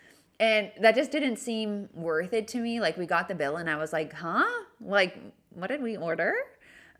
[0.40, 2.81] And that just didn't seem worth it to me.
[2.81, 4.44] Like we got the bill and I was like, huh?
[4.81, 5.16] Like,
[5.51, 6.35] what did we order?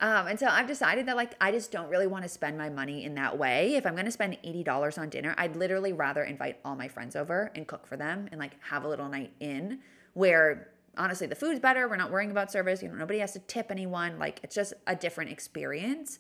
[0.01, 2.69] Um, and so I've decided that like I just don't really want to spend my
[2.69, 3.75] money in that way.
[3.75, 7.15] If I'm going to spend $80 on dinner, I'd literally rather invite all my friends
[7.15, 9.79] over and cook for them and like have a little night in
[10.15, 13.39] where honestly the food's better, we're not worrying about service, you know, nobody has to
[13.41, 16.19] tip anyone, like it's just a different experience.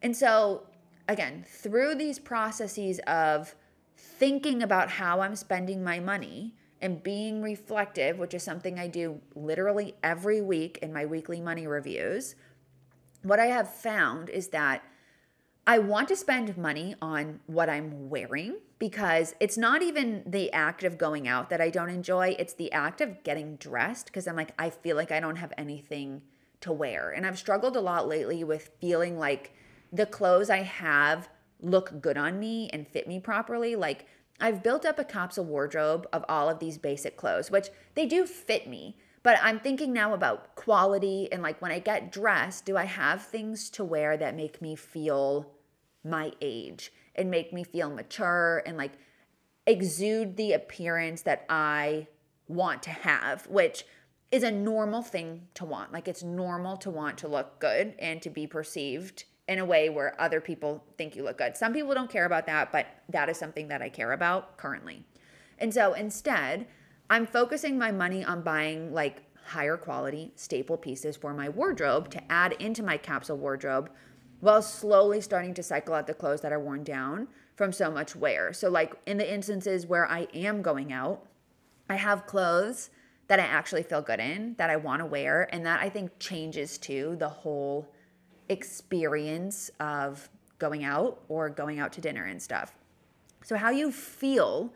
[0.00, 0.66] And so
[1.08, 3.54] again, through these processes of
[3.96, 9.20] thinking about how I'm spending my money, and being reflective, which is something I do
[9.36, 12.34] literally every week in my weekly money reviews,
[13.22, 14.82] what I have found is that
[15.66, 20.82] I want to spend money on what I'm wearing because it's not even the act
[20.82, 22.34] of going out that I don't enjoy.
[22.36, 25.52] It's the act of getting dressed because I'm like, I feel like I don't have
[25.56, 26.22] anything
[26.62, 27.10] to wear.
[27.10, 29.54] And I've struggled a lot lately with feeling like
[29.92, 31.28] the clothes I have
[31.60, 33.76] look good on me and fit me properly.
[33.76, 34.06] Like
[34.40, 38.26] I've built up a capsule wardrobe of all of these basic clothes, which they do
[38.26, 38.96] fit me.
[39.22, 43.22] But I'm thinking now about quality and like when I get dressed, do I have
[43.22, 45.50] things to wear that make me feel
[46.04, 48.92] my age and make me feel mature and like
[49.66, 52.08] exude the appearance that I
[52.48, 53.84] want to have, which
[54.32, 55.92] is a normal thing to want.
[55.92, 59.90] Like it's normal to want to look good and to be perceived in a way
[59.90, 61.56] where other people think you look good.
[61.56, 65.04] Some people don't care about that, but that is something that I care about currently.
[65.58, 66.66] And so instead,
[67.10, 72.32] I'm focusing my money on buying like higher quality staple pieces for my wardrobe to
[72.32, 73.90] add into my capsule wardrobe
[74.40, 78.16] while slowly starting to cycle out the clothes that are worn down from so much
[78.16, 78.52] wear.
[78.52, 81.24] So, like in the instances where I am going out,
[81.88, 82.90] I have clothes
[83.28, 86.18] that I actually feel good in, that I want to wear, and that I think
[86.18, 87.88] changes to the whole
[88.48, 92.74] experience of going out or going out to dinner and stuff.
[93.44, 94.72] So, how you feel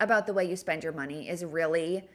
[0.00, 2.08] about the way you spend your money is really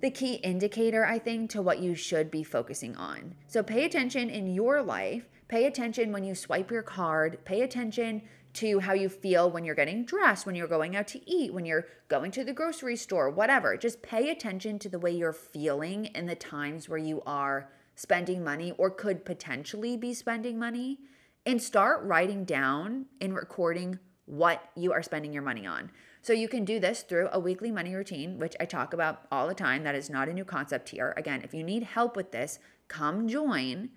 [0.00, 3.36] the key indicator, I think, to what you should be focusing on.
[3.46, 5.28] So pay attention in your life.
[5.48, 7.44] Pay attention when you swipe your card.
[7.44, 8.22] Pay attention
[8.54, 11.64] to how you feel when you're getting dressed, when you're going out to eat, when
[11.64, 13.76] you're going to the grocery store, whatever.
[13.76, 18.42] Just pay attention to the way you're feeling in the times where you are spending
[18.42, 20.98] money or could potentially be spending money
[21.46, 25.90] and start writing down and recording what you are spending your money on.
[26.22, 29.48] So you can do this through a weekly money routine, which I talk about all
[29.48, 29.82] the time.
[29.82, 31.12] That is not a new concept here.
[31.16, 33.90] Again, if you need help with this, come join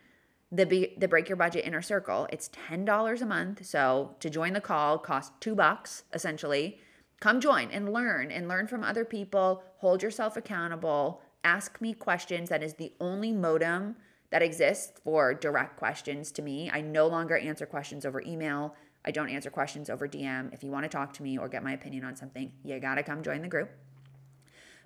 [0.51, 2.27] the Be- the break your budget inner circle.
[2.31, 3.65] It's $10 a month.
[3.65, 6.79] So to join the call costs 2 bucks essentially.
[7.19, 12.49] Come join and learn and learn from other people, hold yourself accountable, ask me questions.
[12.49, 13.95] That is the only modem
[14.31, 16.69] that exists for direct questions to me.
[16.71, 18.75] I no longer answer questions over email.
[19.05, 20.53] I don't answer questions over DM.
[20.53, 22.95] If you want to talk to me or get my opinion on something, you got
[22.95, 23.69] to come join the group.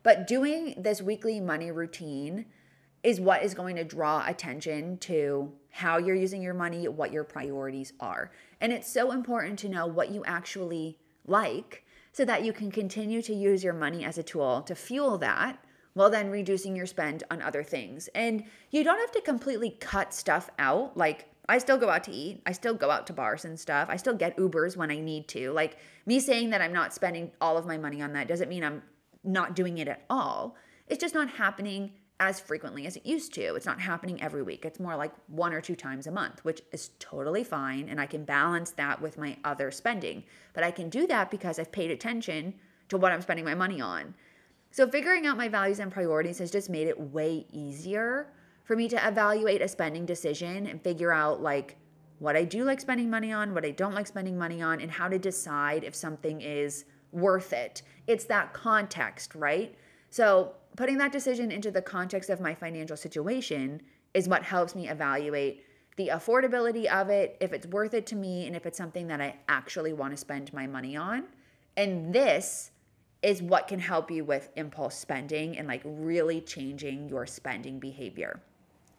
[0.04, 2.46] But doing this weekly money routine
[3.02, 7.24] is what is going to draw attention to how you're using your money, what your
[7.24, 8.32] priorities are.
[8.60, 13.22] And it's so important to know what you actually like so that you can continue
[13.22, 17.24] to use your money as a tool to fuel that while then reducing your spend
[17.32, 18.10] on other things.
[18.16, 20.98] And you don't have to completely cut stuff out.
[20.98, 22.42] Like, I still go out to eat.
[22.46, 23.90] I still go out to bars and stuff.
[23.90, 25.52] I still get Ubers when I need to.
[25.52, 28.64] Like, me saying that I'm not spending all of my money on that doesn't mean
[28.64, 28.84] I'm
[29.24, 30.56] not doing it at all.
[30.88, 33.56] It's just not happening as frequently as it used to.
[33.56, 34.64] It's not happening every week.
[34.64, 37.90] It's more like one or two times a month, which is totally fine.
[37.90, 40.26] And I can balance that with my other spending.
[40.54, 42.54] But I can do that because I've paid attention
[42.90, 44.14] to what I'm spending my money on.
[44.72, 48.28] So, figuring out my values and priorities has just made it way easier
[48.70, 51.76] for me to evaluate a spending decision and figure out like
[52.20, 54.92] what I do like spending money on, what I don't like spending money on, and
[54.92, 57.82] how to decide if something is worth it.
[58.06, 59.74] It's that context, right?
[60.12, 63.82] So, putting that decision into the context of my financial situation
[64.14, 65.66] is what helps me evaluate
[65.98, 69.20] the affordability of it, if it's worth it to me, and if it's something that
[69.20, 71.24] I actually want to spend my money on.
[71.76, 72.70] And this
[73.24, 78.40] is what can help you with impulse spending and like really changing your spending behavior.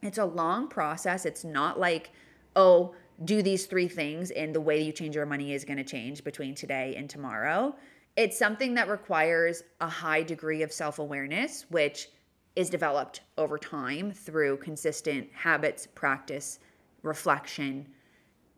[0.02, 1.26] It's a long process.
[1.26, 2.10] It's not like,
[2.56, 5.84] oh, do these three things and the way you change your money is going to
[5.84, 7.74] change between today and tomorrow.
[8.16, 12.08] It's something that requires a high degree of self awareness, which
[12.56, 16.58] is developed over time through consistent habits, practice,
[17.02, 17.86] reflection.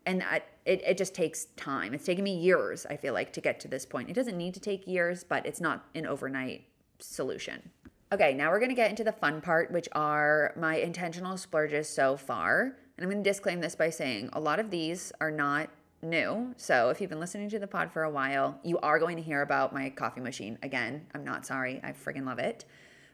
[0.07, 0.25] And
[0.65, 1.95] it, it just takes time.
[1.95, 4.09] It's taken me years, I feel like, to get to this point.
[4.09, 6.65] It doesn't need to take years, but it's not an overnight
[6.99, 7.71] solution.
[8.13, 12.15] Okay, now we're gonna get into the fun part, which are my intentional splurges so
[12.19, 12.77] far.
[12.99, 15.71] And I'm gonna disclaim this by saying a lot of these are not
[16.03, 16.53] new.
[16.59, 19.23] So if you've been listening to the pod for a while, you are going to
[19.23, 21.07] hear about my coffee machine again.
[21.15, 21.81] I'm not sorry.
[21.83, 22.67] I friggin' love it.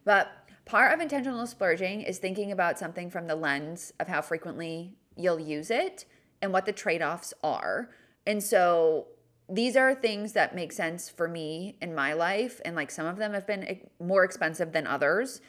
[0.04, 0.32] But
[0.64, 5.38] part of intentional splurging is thinking about something from the lens of how frequently you'll
[5.38, 6.06] use it
[6.42, 7.90] and what the trade offs are.
[8.26, 9.06] And so
[9.48, 12.60] these are things that make sense for me in my life.
[12.64, 15.40] And like some of them have been more expensive than others.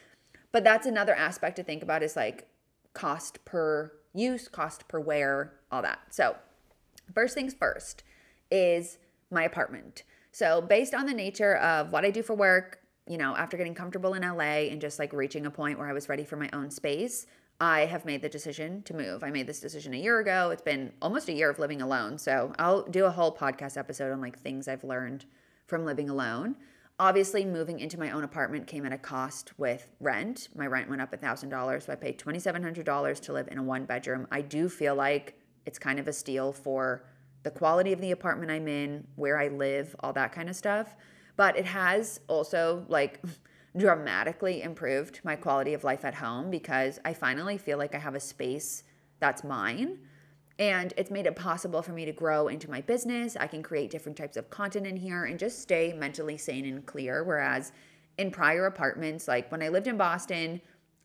[0.52, 2.48] But that's another aspect to think about is like
[2.94, 6.00] cost per use, cost per wear, all that.
[6.10, 6.36] So
[7.14, 8.04] First things first
[8.52, 8.98] is
[9.32, 10.04] my apartment.
[10.32, 13.74] So, based on the nature of what I do for work, you know, after getting
[13.74, 16.50] comfortable in LA and just like reaching a point where I was ready for my
[16.54, 17.26] own space,
[17.62, 19.24] I have made the decision to move.
[19.24, 20.50] I made this decision a year ago.
[20.50, 22.18] It's been almost a year of living alone.
[22.18, 25.26] So, I'll do a whole podcast episode on like things I've learned
[25.68, 26.56] from living alone.
[27.00, 30.50] Obviously, moving into my own apartment came at a cost with rent.
[30.54, 34.28] My rent went up $1,000, so I paid $2,700 to live in a one bedroom.
[34.32, 37.06] I do feel like it's kind of a steal for
[37.44, 40.96] the quality of the apartment I'm in, where I live, all that kind of stuff.
[41.38, 43.22] But it has also like
[43.78, 48.16] dramatically improved my quality of life at home because I finally feel like I have
[48.16, 48.84] a space
[49.20, 50.00] that's mine.
[50.58, 53.38] And it's made it possible for me to grow into my business.
[53.40, 56.86] I can create different types of content in here and just stay mentally sane and
[56.86, 57.24] clear.
[57.24, 57.72] Whereas
[58.18, 60.60] in prior apartments, like when I lived in Boston,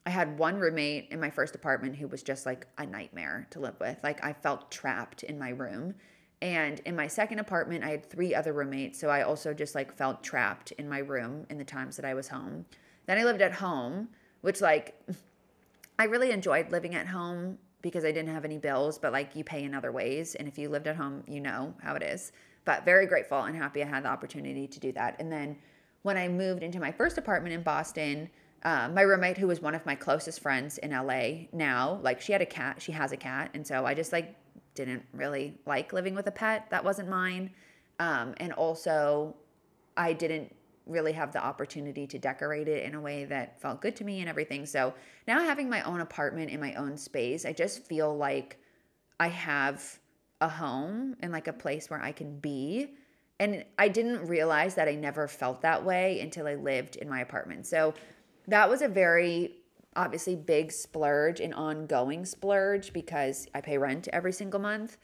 [0.07, 3.61] I had one roommate in my first apartment who was just like a nightmare to
[3.61, 3.97] live with.
[4.03, 5.95] Like I felt trapped in my room.
[6.45, 9.01] And in my second apartment, I had three other roommates.
[9.01, 12.13] So I also just like felt trapped in my room in the times that I
[12.13, 12.67] was home.
[13.07, 14.09] Then I lived at home,
[14.43, 14.95] which like
[15.99, 19.43] I really enjoyed living at home because I didn't have any bills, but like you
[19.43, 20.35] pay in other ways.
[20.35, 22.33] And if you lived at home, you know how it is.
[22.67, 25.17] But very grateful and happy I had the opportunity to do that.
[25.19, 25.57] And then
[26.03, 28.29] when I moved into my first apartment in Boston,
[28.65, 32.33] uh, my roommate, who was one of my closest friends in LA now, like she
[32.33, 33.51] had a cat, she has a cat.
[33.55, 34.37] And so I just like
[34.75, 36.69] didn't really like living with a pet.
[36.71, 37.51] That wasn't mine.
[37.99, 39.35] Um, and also,
[39.97, 40.55] I didn't
[40.87, 44.21] really have the opportunity to decorate it in a way that felt good to me
[44.21, 44.67] and everything.
[44.67, 44.93] So
[45.27, 48.59] now having my own apartment in my own space, I just feel like
[49.19, 49.99] I have
[50.41, 52.91] a home and like a place where I can be.
[53.41, 57.21] And I didn't realize that I never felt that way until I lived in my
[57.21, 57.67] apartment.
[57.67, 57.95] So
[58.49, 59.53] that was a very
[59.97, 64.99] obviously big splurge, and ongoing splurge because I pay rent every single month.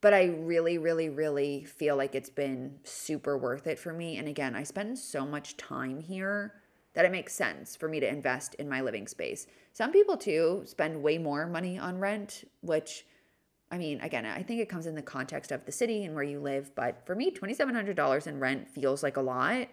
[0.00, 4.18] but I really, really, really feel like it's been super worth it for me.
[4.18, 6.54] And again, I spend so much time here
[6.94, 9.46] that it makes sense for me to invest in my living space.
[9.72, 13.06] Some people too spend way more money on rent, which
[13.70, 16.22] I mean, again, I think it comes in the context of the city and where
[16.22, 19.66] you live, but for me, $2700 in rent feels like a lot.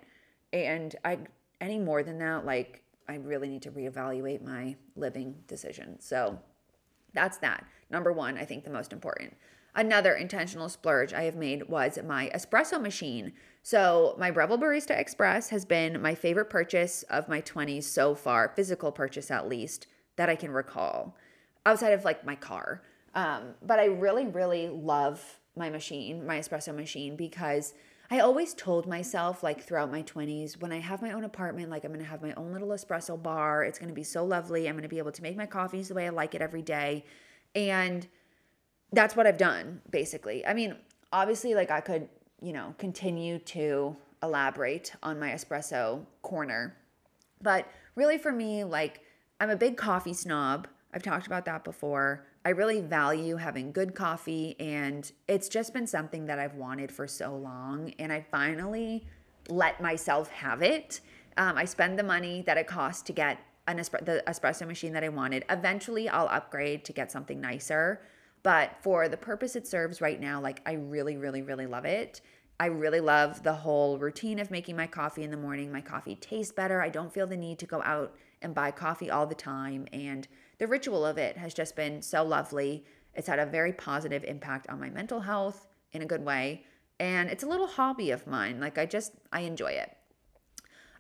[0.52, 1.20] And I
[1.62, 6.00] any more than that, like I really need to reevaluate my living decision.
[6.00, 6.40] So
[7.14, 7.66] that's that.
[7.90, 9.36] Number 1, I think the most important.
[9.76, 13.34] Another intentional splurge I have made was my espresso machine.
[13.64, 18.54] So, my Breville Barista Express has been my favorite purchase of my 20s so far,
[18.56, 21.18] physical purchase at least, that I can recall,
[21.66, 22.84] outside of like my car.
[23.16, 27.74] Um, but I really, really love my machine, my espresso machine, because
[28.14, 31.84] I always told myself, like throughout my 20s, when I have my own apartment, like
[31.84, 33.64] I'm gonna have my own little espresso bar.
[33.64, 34.70] It's gonna be so lovely.
[34.70, 37.06] I'm gonna be able to make my coffees the way I like it every day.
[37.56, 38.06] And
[38.92, 40.46] that's what I've done basically.
[40.46, 40.76] I mean,
[41.12, 42.08] obviously, like I could,
[42.40, 46.78] you know, continue to elaborate on my espresso corner,
[47.42, 49.02] but really for me, like
[49.40, 50.68] I'm a big coffee snob.
[50.94, 52.28] I've talked about that before.
[52.46, 57.08] I really value having good coffee, and it's just been something that I've wanted for
[57.08, 57.94] so long.
[58.00, 59.06] And I finally
[59.50, 61.00] let myself have it.
[61.38, 65.04] Um, I spend the money that it costs to get an the espresso machine that
[65.04, 65.46] I wanted.
[65.50, 68.02] Eventually, I'll upgrade to get something nicer.
[68.44, 72.20] But for the purpose it serves right now, like I really, really, really love it.
[72.60, 75.72] I really love the whole routine of making my coffee in the morning.
[75.72, 76.82] My coffee tastes better.
[76.82, 79.88] I don't feel the need to go out and buy coffee all the time.
[79.94, 80.28] And
[80.64, 82.86] the ritual of it has just been so lovely.
[83.14, 86.64] It's had a very positive impact on my mental health in a good way.
[87.02, 88.62] And it's a little hobby of mine.
[88.62, 89.94] Like I just, I enjoy it.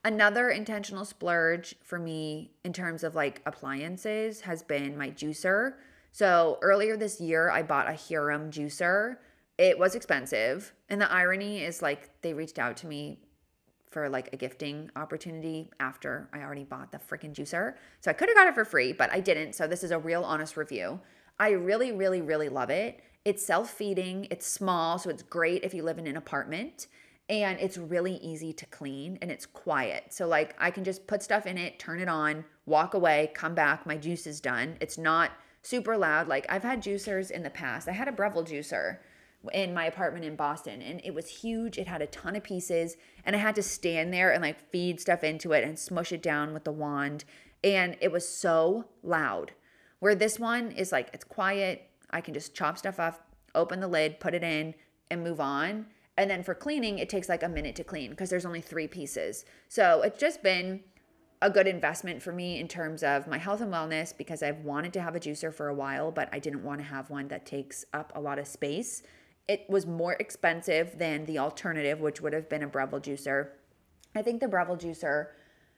[0.04, 5.76] Another intentional splurge for me in terms of like appliances has been my juicer.
[6.12, 9.16] So earlier this year, I bought a Hurom juicer.
[9.58, 10.74] It was expensive.
[10.90, 13.20] And the irony is like they reached out to me
[13.94, 17.76] for like a gifting opportunity after I already bought the freaking juicer.
[18.02, 19.54] So I could have got it for free, but I didn't.
[19.54, 21.00] So this is a real honest review.
[21.40, 23.00] I really, really, really love it.
[23.24, 26.88] It's self feeding, it's small, so it's great if you live in an apartment.
[27.30, 30.08] And it's really easy to clean and it's quiet.
[30.10, 33.56] So, like, I can just put stuff in it, turn it on, walk away, come
[33.56, 34.76] back, my juice is done.
[34.82, 35.32] It's not
[35.64, 36.28] super loud.
[36.28, 37.88] Like I've had juicers in the past.
[37.88, 38.98] I had a Breville juicer
[39.52, 41.78] in my apartment in Boston and it was huge.
[41.78, 45.02] It had a ton of pieces and I had to stand there and like feed
[45.02, 47.26] stuff into it and smush it down with the wand
[47.64, 49.54] and it was so loud.
[50.00, 51.90] Where this one is like it's quiet.
[52.12, 53.20] I can just chop stuff off,
[53.56, 54.76] open the lid, put it in
[55.10, 55.88] and move on.
[56.18, 58.88] And then for cleaning, it takes like a minute to clean because there's only 3
[58.88, 59.46] pieces.
[59.68, 60.82] So it's just been
[61.42, 64.94] a good investment for me in terms of my health and wellness because I've wanted
[64.94, 67.46] to have a juicer for a while, but I didn't want to have one that
[67.46, 69.04] takes up a lot of space.
[69.48, 73.50] It was more expensive than the alternative, which would have been a Breville juicer.
[74.16, 75.28] I think the Breville juicer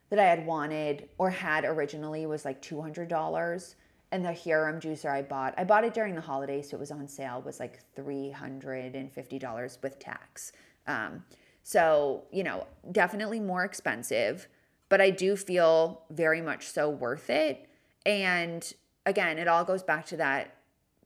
[0.09, 3.75] that I had wanted or had originally was like $200.
[4.11, 6.91] And the Hurom juicer I bought, I bought it during the holiday, so it was
[6.91, 10.51] on sale, was like $350 with tax.
[10.85, 11.23] Um,
[11.63, 14.47] so, you know, definitely more expensive
[14.89, 17.67] but I do feel very much so worth it.
[18.05, 18.71] And
[19.05, 20.55] again, it all goes back to that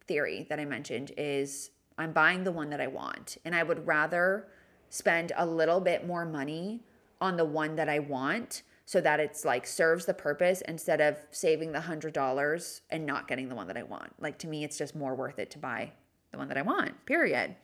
[0.06, 3.86] theory that I mentioned is I'm buying the one that I want and I would
[3.86, 4.48] rather
[4.90, 6.82] spend a little bit more money
[7.22, 11.18] on the one that I want so that it's like serves the purpose instead of
[11.30, 14.14] saving the $100 and not getting the one that I want.
[14.20, 15.92] Like to me it's just more worth it to buy
[16.32, 17.06] the one that I want.
[17.06, 17.56] Period.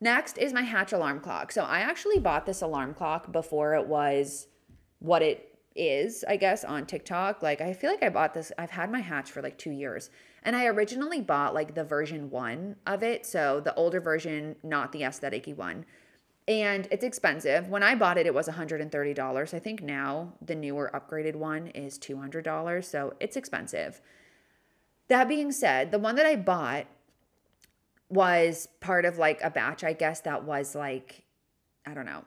[0.00, 1.52] Next is my Hatch alarm clock.
[1.52, 4.48] So I actually bought this alarm clock before it was
[4.98, 7.42] what it is, I guess, on TikTok.
[7.42, 10.10] Like, I feel like I bought this, I've had my hatch for like two years.
[10.42, 13.24] And I originally bought like the version one of it.
[13.26, 15.84] So the older version, not the aesthetic one.
[16.48, 17.68] And it's expensive.
[17.68, 19.54] When I bought it, it was $130.
[19.54, 22.84] I think now the newer upgraded one is $200.
[22.84, 24.00] So it's expensive.
[25.08, 26.86] That being said, the one that I bought
[28.08, 31.24] was part of like a batch, I guess, that was like,
[31.86, 32.24] I don't know,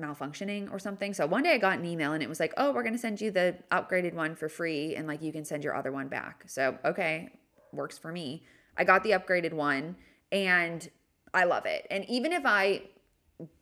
[0.00, 1.14] malfunctioning or something.
[1.14, 2.98] So one day I got an email and it was like, "Oh, we're going to
[2.98, 6.08] send you the upgraded one for free and like you can send your other one
[6.08, 7.30] back." So, okay,
[7.74, 8.42] works for me.
[8.76, 9.96] I got the upgraded one
[10.32, 10.88] and
[11.32, 11.86] I love it.
[11.90, 12.82] And even if I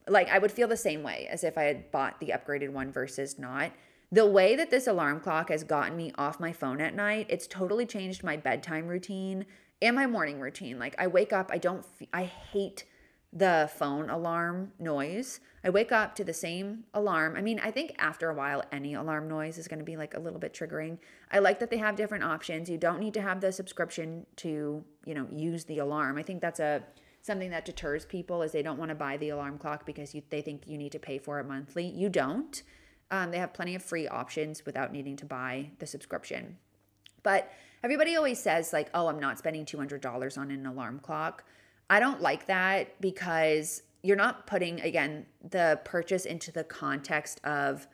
[0.08, 2.92] like I would feel the same way as if I had bought the upgraded one
[2.92, 3.72] versus not.
[4.10, 7.46] The way that this alarm clock has gotten me off my phone at night, it's
[7.46, 9.46] totally changed my bedtime routine
[9.80, 10.78] and my morning routine.
[10.78, 12.84] Like I wake up, I don't I hate
[13.32, 15.40] the phone alarm noise.
[15.64, 17.34] I wake up to the same alarm.
[17.36, 20.14] I mean, I think after a while, any alarm noise is going to be like
[20.14, 20.98] a little bit triggering.
[21.30, 22.68] I like that they have different options.
[22.68, 26.18] You don't need to have the subscription to, you know, use the alarm.
[26.18, 26.82] I think that's a
[27.22, 30.22] something that deters people is they don't want to buy the alarm clock because you,
[30.30, 31.86] they think you need to pay for it monthly.
[31.86, 32.62] You don't.
[33.12, 36.56] Um, they have plenty of free options without needing to buy the subscription.
[37.22, 37.50] But
[37.84, 41.44] everybody always says, like, oh, I'm not spending $200 on an alarm clock.
[41.92, 47.86] I don't like that because you're not putting, again, the purchase into the context of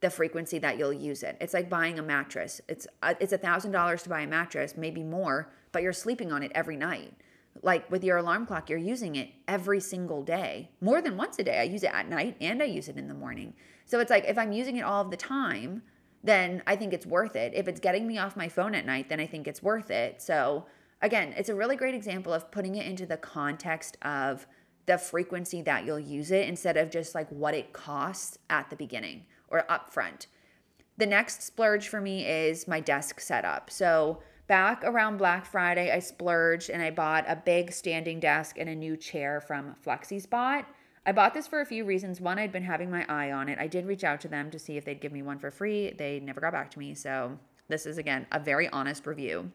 [0.00, 1.38] the frequency that you'll use it.
[1.40, 2.60] It's like buying a mattress.
[2.68, 6.32] It's uh, it's a thousand dollars to buy a mattress, maybe more, but you're sleeping
[6.32, 7.14] on it every night.
[7.62, 11.42] Like with your alarm clock, you're using it every single day, more than once a
[11.42, 11.58] day.
[11.58, 13.54] I use it at night and I use it in the morning.
[13.86, 15.80] So it's like if I'm using it all of the time,
[16.22, 17.54] then I think it's worth it.
[17.54, 20.20] If it's getting me off my phone at night, then I think it's worth it.
[20.20, 20.66] So
[21.02, 24.46] again, it's a really great example of putting it into the context of
[24.86, 28.76] the frequency that you'll use it instead of just like what it costs at the
[28.76, 30.26] beginning or upfront.
[30.96, 33.68] The next splurge for me is my desk setup.
[33.68, 38.68] So back around Black Friday, I splurged and I bought a big standing desk and
[38.68, 40.64] a new chair from FlexiSpot.
[41.04, 42.20] I bought this for a few reasons.
[42.20, 43.58] One, I'd been having my eye on it.
[43.58, 45.90] I did reach out to them to see if they'd give me one for free.
[45.90, 46.94] They never got back to me.
[46.94, 47.38] So
[47.68, 49.52] this is again a very honest review.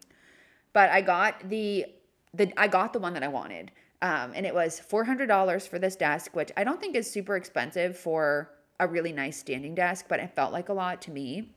[0.74, 1.86] But I got the
[2.34, 3.72] the I got the one that I wanted.
[4.04, 7.96] Um, and it was $400 for this desk, which I don't think is super expensive
[7.96, 8.50] for
[8.80, 11.52] a really nice standing desk, but it felt like a lot to me.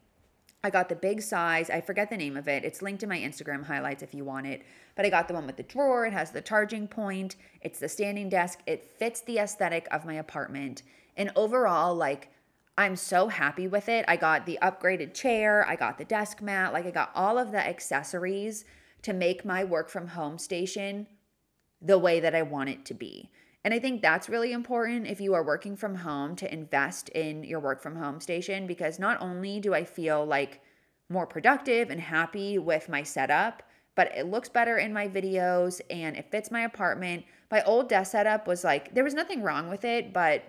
[0.62, 1.70] I got the big size.
[1.70, 2.64] I forget the name of it.
[2.64, 4.62] It's linked in my Instagram highlights if you want it.
[4.94, 6.06] But I got the one with the drawer.
[6.06, 7.36] It has the charging point.
[7.62, 8.60] It's the standing desk.
[8.66, 10.82] It fits the aesthetic of my apartment.
[11.16, 12.30] And overall, like,
[12.76, 14.04] I'm so happy with it.
[14.08, 15.66] I got the upgraded chair.
[15.68, 16.72] I got the desk mat.
[16.72, 18.64] Like, I got all of the accessories
[19.04, 21.06] to make my work from home station
[21.80, 23.30] the way that I want it to be.
[23.64, 27.44] And I think that's really important if you are working from home to invest in
[27.44, 30.60] your work from home station because not only do I feel like
[31.08, 33.62] more productive and happy with my setup,
[33.94, 37.24] but it looks better in my videos and it fits my apartment.
[37.50, 40.42] My old desk setup was like, there was nothing wrong with it, but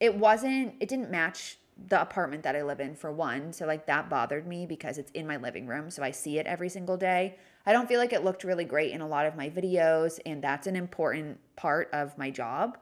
[0.00, 3.52] it wasn't, it didn't match the apartment that I live in for one.
[3.52, 5.90] So, like, that bothered me because it's in my living room.
[5.90, 7.36] So I see it every single day.
[7.64, 10.42] I don't feel like it looked really great in a lot of my videos, and
[10.42, 12.78] that's an important part of my job.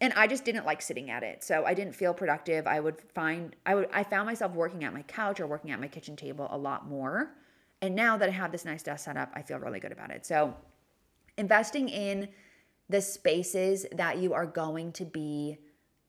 [0.00, 1.42] And I just didn't like sitting at it.
[1.44, 2.66] So I didn't feel productive.
[2.66, 5.80] I would find I would I found myself working at my couch or working at
[5.80, 7.30] my kitchen table a lot more.
[7.80, 10.10] And now that I have this nice desk set up, I feel really good about
[10.10, 10.26] it.
[10.26, 10.54] So
[11.38, 12.28] investing in
[12.88, 15.58] the spaces that you are going to be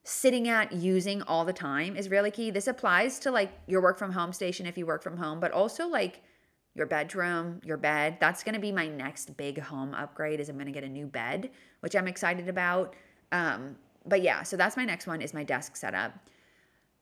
[0.06, 2.51] sitting at using all the time is really key.
[2.51, 5.51] This applies to like your work from home station if you work from home, but
[5.51, 6.22] also like
[6.76, 8.18] your bedroom, your bed.
[8.20, 10.89] That's going to be my next big home upgrade is I'm going to get a
[10.89, 11.49] new bed,
[11.80, 12.93] which I'm excited about.
[13.32, 16.14] Um, but yeah, so that's my next one is my desk setup.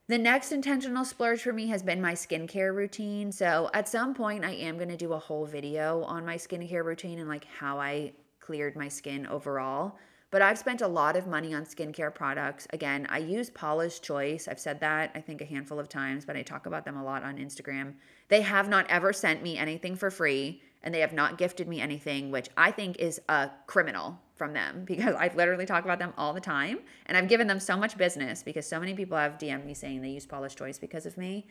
[0.08, 3.34] The next intentional splurge for me has been my skincare routine.
[3.34, 6.86] So at some point I am going to do a whole video on my skincare
[6.86, 9.98] routine and like how I cleared my skin overall.
[10.34, 12.66] But I've spent a lot of money on skincare products.
[12.74, 14.48] Again, I use Paula's Choice.
[14.48, 17.04] I've said that I think a handful of times, but I talk about them a
[17.04, 17.94] lot on Instagram.
[18.30, 21.80] They have not ever sent me anything for free and they have not gifted me
[21.80, 26.14] anything, which I think is a criminal from them because I literally talk about them
[26.18, 26.80] all the time.
[27.06, 30.02] And I've given them so much business because so many people have DM'd me saying
[30.02, 31.46] they use Paula's Choice because of me.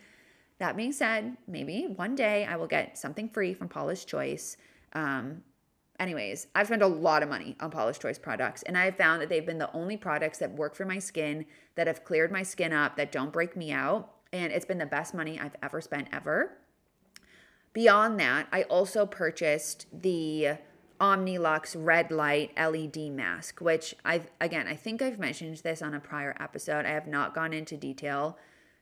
[0.59, 4.57] That being said, maybe one day I will get something free from Paula's Choice.
[4.93, 5.45] Um,
[6.03, 9.23] Anyways, I've spent a lot of money on Paula's Choice products, and I have found
[9.23, 11.47] that they've been the only products that work for my skin,
[11.77, 14.11] that have cleared my skin up, that don't break me out.
[14.33, 16.59] And it's been the best money I've ever spent ever.
[17.73, 20.59] Beyond that, I also purchased the
[21.01, 26.01] Omnilux red light LED mask, which I've, again, I think I've mentioned this on a
[26.01, 26.85] prior episode.
[26.85, 28.37] I have not gone into detail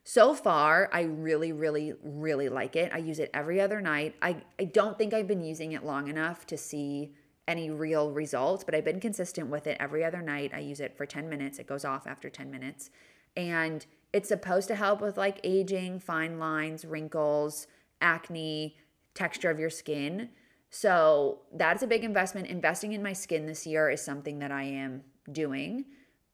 [0.05, 2.91] so far, I really, really, really like it.
[2.93, 4.17] I use it every other night.
[4.23, 7.15] I, I don't think I've been using it long enough to see
[7.47, 10.53] any real results, but I've been consistent with it every other night.
[10.55, 12.91] I use it for 10 minutes, it goes off after 10 minutes.
[13.37, 17.67] And it's supposed to help with like aging, fine lines, wrinkles,
[18.01, 18.77] acne,
[19.15, 20.31] texture of your skin.
[20.71, 22.47] So that's a big investment.
[22.47, 25.85] Investing in my skin this year is something that I am doing.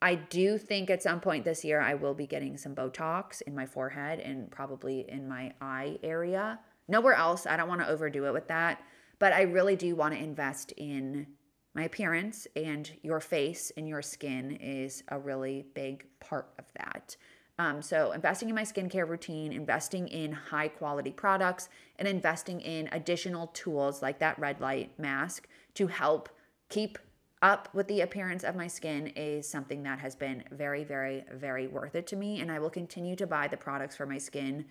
[0.03, 3.55] I do think at some point this year I will be getting some Botox in
[3.55, 6.61] my forehead and probably in my eye area.
[6.89, 7.47] Nowhere else.
[7.47, 8.83] I don't want to overdo it with that.
[9.19, 11.27] But I really do want to invest in
[11.75, 17.17] my appearance and your face and your skin is a really big part of that.
[17.59, 22.89] Um, so, investing in my skincare routine, investing in high quality products, and investing in
[22.93, 26.29] additional tools like that red light mask to help
[26.69, 26.99] keep
[27.43, 31.67] up with the appearance of my skin is something that has been very, very, very
[31.67, 32.41] worth it to me.
[32.41, 34.65] And I will continue to buy the products for my skin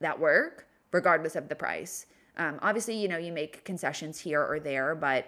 [0.00, 2.06] that work, regardless of the price.
[2.36, 5.26] Um, obviously, you know, you make concessions here or there, but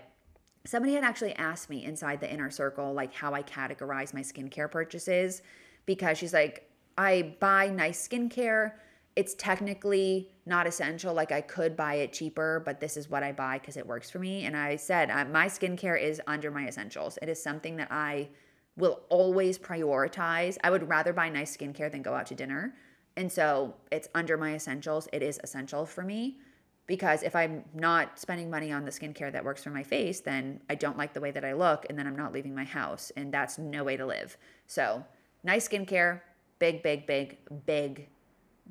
[0.64, 4.70] somebody had actually asked me inside the inner circle like how I categorize my skincare
[4.70, 5.42] purchases
[5.86, 8.72] because she's like, I buy nice skincare.
[9.16, 11.12] It's technically not essential.
[11.12, 14.10] Like I could buy it cheaper, but this is what I buy because it works
[14.10, 14.44] for me.
[14.44, 17.18] And I said, uh, my skincare is under my essentials.
[17.20, 18.28] It is something that I
[18.76, 20.56] will always prioritize.
[20.62, 22.74] I would rather buy nice skincare than go out to dinner.
[23.16, 25.08] And so it's under my essentials.
[25.12, 26.38] It is essential for me
[26.86, 30.60] because if I'm not spending money on the skincare that works for my face, then
[30.68, 33.12] I don't like the way that I look and then I'm not leaving my house.
[33.16, 34.36] And that's no way to live.
[34.66, 35.04] So,
[35.44, 36.20] nice skincare,
[36.58, 38.08] big, big, big, big,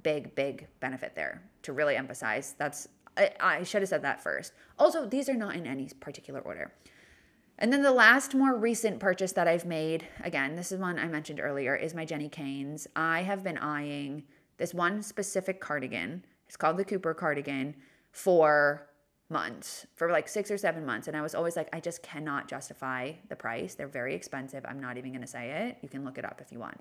[0.03, 2.55] big, big benefit there to really emphasize.
[2.57, 2.87] That's,
[3.17, 4.53] I, I should have said that first.
[4.77, 6.73] Also, these are not in any particular order.
[7.57, 11.07] And then the last more recent purchase that I've made, again, this is one I
[11.07, 12.87] mentioned earlier, is my Jenni Kaynes.
[12.95, 14.23] I have been eyeing
[14.57, 16.23] this one specific cardigan.
[16.47, 17.75] It's called the Cooper cardigan
[18.11, 18.87] for
[19.29, 21.07] months, for like six or seven months.
[21.07, 23.75] And I was always like, I just cannot justify the price.
[23.75, 24.65] They're very expensive.
[24.67, 25.77] I'm not even going to say it.
[25.81, 26.79] You can look it up if you want.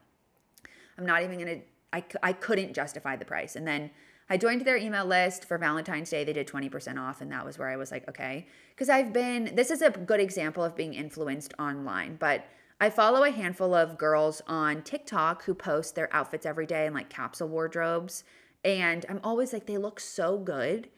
[0.97, 3.57] I'm not even going to, I, I couldn't justify the price.
[3.57, 3.91] And then
[4.31, 6.25] I joined their email list for Valentine's Day.
[6.25, 7.21] They did 20% off.
[7.21, 8.47] And that was where I was like, okay.
[8.75, 12.17] Because I've been, this is a good example of being influenced online.
[12.17, 12.47] But
[12.81, 16.95] I follow a handful of girls on TikTok who post their outfits every day in
[16.95, 18.25] like capsule wardrobes.
[18.65, 20.89] And I'm always like, they look so good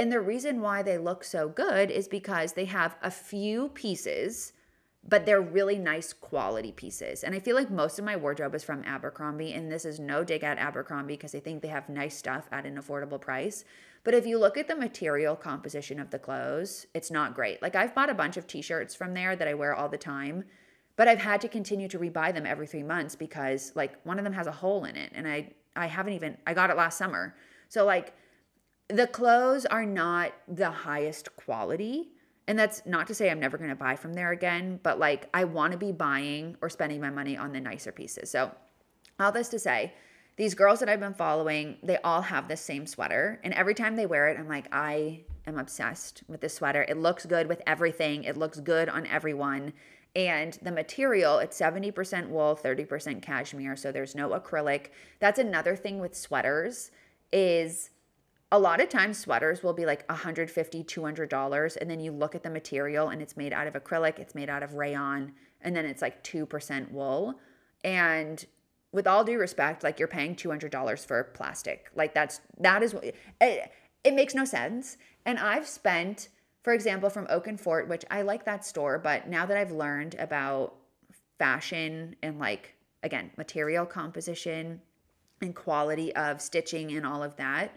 [0.00, 4.54] and the reason why they look so good is because they have a few pieces,
[5.06, 7.24] but they're really nice quality pieces.
[7.24, 10.24] And I feel like most of my wardrobe is from Abercrombie, and this is no
[10.24, 13.64] dig at Abercrombie because I think they have nice stuff at an affordable price.
[14.04, 17.60] But if you look at the material composition of the clothes, it's not great.
[17.62, 19.98] Like I've bought a bunch of t shirts from there that I wear all the
[19.98, 20.44] time,
[20.96, 24.24] but I've had to continue to rebuy them every three months because like one of
[24.24, 25.12] them has a hole in it.
[25.14, 27.34] And I, I haven't even, I got it last summer.
[27.68, 28.14] So like,
[28.88, 32.10] the clothes are not the highest quality.
[32.46, 35.28] And that's not to say I'm never going to buy from there again, but like
[35.32, 38.30] I want to be buying or spending my money on the nicer pieces.
[38.30, 38.52] So,
[39.18, 39.92] all this to say,
[40.36, 43.38] these girls that I've been following, they all have the same sweater.
[43.44, 46.82] And every time they wear it, I'm like, I am obsessed with this sweater.
[46.88, 49.74] It looks good with everything, it looks good on everyone.
[50.16, 53.76] And the material, it's 70% wool, 30% cashmere.
[53.76, 54.86] So there's no acrylic.
[55.20, 56.90] That's another thing with sweaters
[57.32, 57.90] is
[58.52, 62.42] a lot of times sweaters will be like $150 $200 and then you look at
[62.42, 65.32] the material and it's made out of acrylic it's made out of rayon
[65.62, 67.34] and then it's like 2% wool.
[67.84, 68.44] And
[68.92, 71.90] with all due respect like you're paying $200 for plastic.
[71.94, 72.94] Like that's that is
[73.40, 73.72] it,
[74.02, 74.96] it makes no sense.
[75.24, 76.28] And i've spent
[76.62, 79.72] for example from oak and fort which i like that store but now that i've
[79.72, 80.74] learned about
[81.38, 84.80] fashion and like again material composition
[85.40, 87.72] and quality of stitching and all of that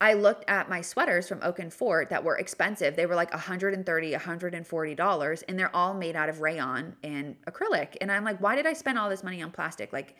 [0.00, 2.96] I looked at my sweaters from Oak and Fort that were expensive.
[2.96, 7.96] They were like $130, $140, and they're all made out of rayon and acrylic.
[8.00, 9.92] And I'm like, why did I spend all this money on plastic?
[9.92, 10.16] Like,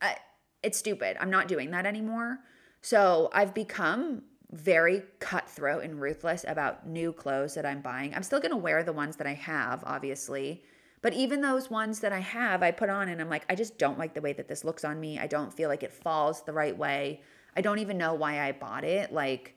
[0.00, 0.16] I,
[0.62, 1.16] it's stupid.
[1.20, 2.40] I'm not doing that anymore.
[2.80, 4.22] So I've become
[4.52, 8.14] very cutthroat and ruthless about new clothes that I'm buying.
[8.14, 10.64] I'm still going to wear the ones that I have, obviously.
[11.02, 13.78] But even those ones that I have, I put on and I'm like, I just
[13.78, 15.18] don't like the way that this looks on me.
[15.18, 17.20] I don't feel like it falls the right way.
[17.58, 19.12] I don't even know why I bought it.
[19.12, 19.56] Like,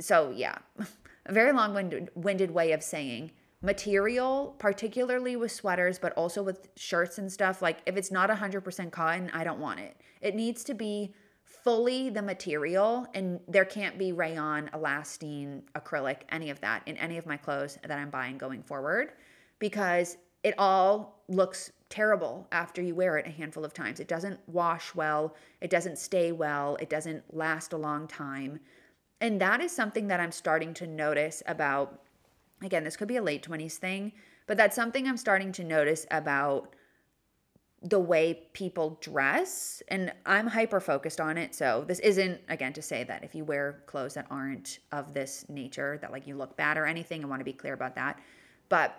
[0.00, 0.56] so yeah,
[1.26, 1.74] a very long
[2.14, 7.60] winded way of saying material, particularly with sweaters, but also with shirts and stuff.
[7.60, 10.00] Like, if it's not 100% cotton, I don't want it.
[10.22, 11.14] It needs to be
[11.44, 17.18] fully the material, and there can't be rayon, elastane, acrylic, any of that in any
[17.18, 19.12] of my clothes that I'm buying going forward
[19.58, 24.00] because it all looks terrible after you wear it a handful of times.
[24.00, 28.60] It doesn't wash well, it doesn't stay well, it doesn't last a long time.
[29.20, 32.00] And that is something that I'm starting to notice about,
[32.62, 34.12] again, this could be a late 20s thing,
[34.46, 36.74] but that's something I'm starting to notice about
[37.82, 39.82] the way people dress.
[39.88, 41.54] And I'm hyper focused on it.
[41.54, 45.44] So this isn't, again, to say that if you wear clothes that aren't of this
[45.48, 48.18] nature, that like you look bad or anything, I want to be clear about that.
[48.68, 48.94] But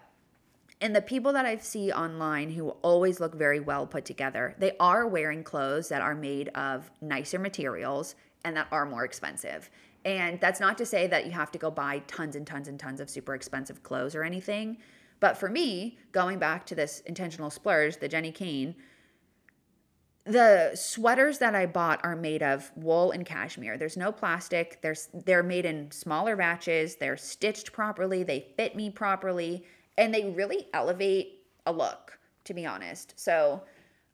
[0.81, 4.75] and the people that I see online who always look very well put together, they
[4.79, 9.69] are wearing clothes that are made of nicer materials and that are more expensive.
[10.03, 12.79] And that's not to say that you have to go buy tons and tons and
[12.79, 14.77] tons of super expensive clothes or anything.
[15.19, 18.75] But for me, going back to this intentional splurge, the Jenni Kayne,
[20.23, 23.77] the sweaters that I bought are made of wool and cashmere.
[23.77, 24.79] There's no plastic.
[24.81, 26.95] There's they're made in smaller batches.
[26.95, 28.23] They're stitched properly.
[28.23, 29.63] They fit me properly
[29.97, 33.13] and they really elevate a look, to be honest.
[33.15, 33.61] So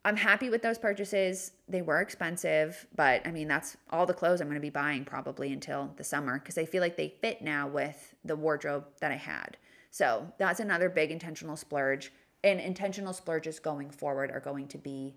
[0.06, 1.52] I'm happy with those purchases.
[1.68, 5.04] They were expensive, but I mean, that's all the clothes I'm going to be buying
[5.04, 9.12] probably until the summer because I feel like they fit now with the wardrobe that
[9.12, 9.58] I had.
[9.92, 12.12] So that's another big intentional splurge.
[12.44, 15.16] And intentional splurges going forward are going to be,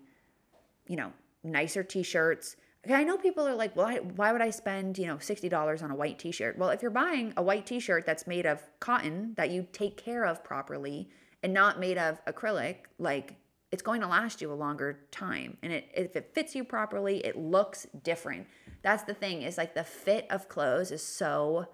[0.87, 2.57] you know, nicer t shirts.
[2.89, 5.95] I know people are like, well, why would I spend, you know, $60 on a
[5.95, 6.57] white t shirt?
[6.57, 9.97] Well, if you're buying a white t shirt that's made of cotton that you take
[9.97, 11.09] care of properly
[11.43, 13.35] and not made of acrylic, like
[13.71, 15.57] it's going to last you a longer time.
[15.61, 18.47] And it, if it fits you properly, it looks different.
[18.81, 21.67] That's the thing is like the fit of clothes is so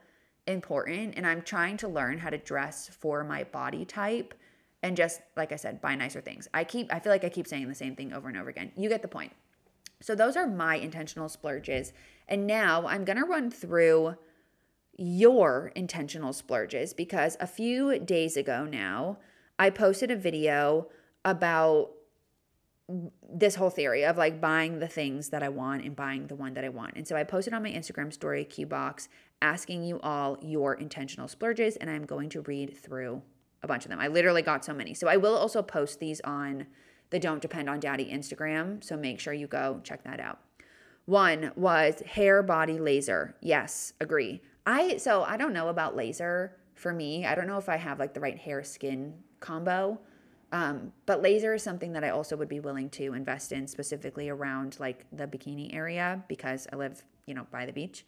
[0.46, 1.14] important.
[1.16, 4.34] And I'm trying to learn how to dress for my body type
[4.84, 6.48] and just, like I said, buy nicer things.
[6.54, 8.72] I keep, I feel like I keep saying the same thing over and over again.
[8.76, 9.32] You get the point.
[10.02, 11.94] So those are my intentional splurges.
[12.28, 14.16] And now I'm going to run through
[14.98, 19.18] your intentional splurges because a few days ago now,
[19.60, 20.88] I posted a video
[21.26, 21.92] about
[23.30, 26.54] this whole theory of like buying the things that I want and buying the one
[26.54, 26.94] that I want.
[26.96, 29.10] And so I posted on my Instagram story, Q box,
[29.42, 33.22] asking you all your intentional splurges, and I'm going to read through
[33.62, 34.00] a bunch of them.
[34.00, 34.94] I literally got so many.
[34.94, 36.68] So I will also post these on
[37.10, 38.84] the Don't Depend on Daddy Instagram.
[38.84, 40.40] So make sure you go check that out.
[41.06, 43.36] One was hair body laser.
[43.42, 44.42] Yes, agree.
[44.66, 47.26] I so I don't know about laser for me.
[47.26, 50.00] I don't know if I have like the right hair skin combo.
[50.52, 54.30] Um, but laser is something that I also would be willing to invest in specifically
[54.30, 58.06] around like the bikini area because I live, you know, by the beach.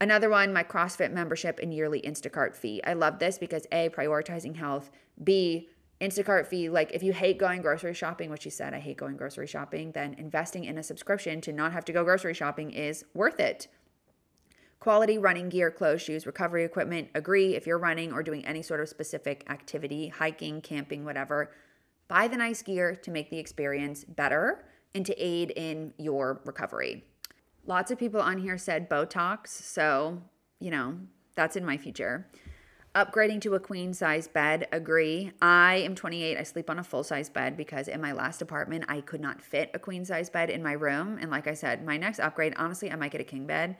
[0.00, 2.80] Another one, my CrossFit membership and yearly Instacart fee.
[2.84, 4.90] I love this because A, prioritizing health,
[5.24, 5.68] B,
[6.00, 6.68] Instacart fee.
[6.68, 9.92] Like if you hate going grocery shopping, which you said, I hate going grocery shopping,
[9.92, 13.68] then investing in a subscription to not have to go grocery shopping is worth it.
[14.80, 17.08] Quality running gear, clothes, shoes, recovery equipment.
[17.16, 21.50] Agree if you're running or doing any sort of specific activity, hiking, camping, whatever,
[22.06, 27.04] buy the nice gear to make the experience better and to aid in your recovery.
[27.66, 30.22] Lots of people on here said Botox, so,
[30.60, 30.96] you know,
[31.34, 32.28] that's in my future.
[32.98, 35.30] Upgrading to a queen size bed, agree.
[35.40, 36.36] I am 28.
[36.36, 39.40] I sleep on a full size bed because in my last apartment, I could not
[39.40, 41.16] fit a queen size bed in my room.
[41.20, 43.76] And like I said, my next upgrade, honestly, I might get a king bed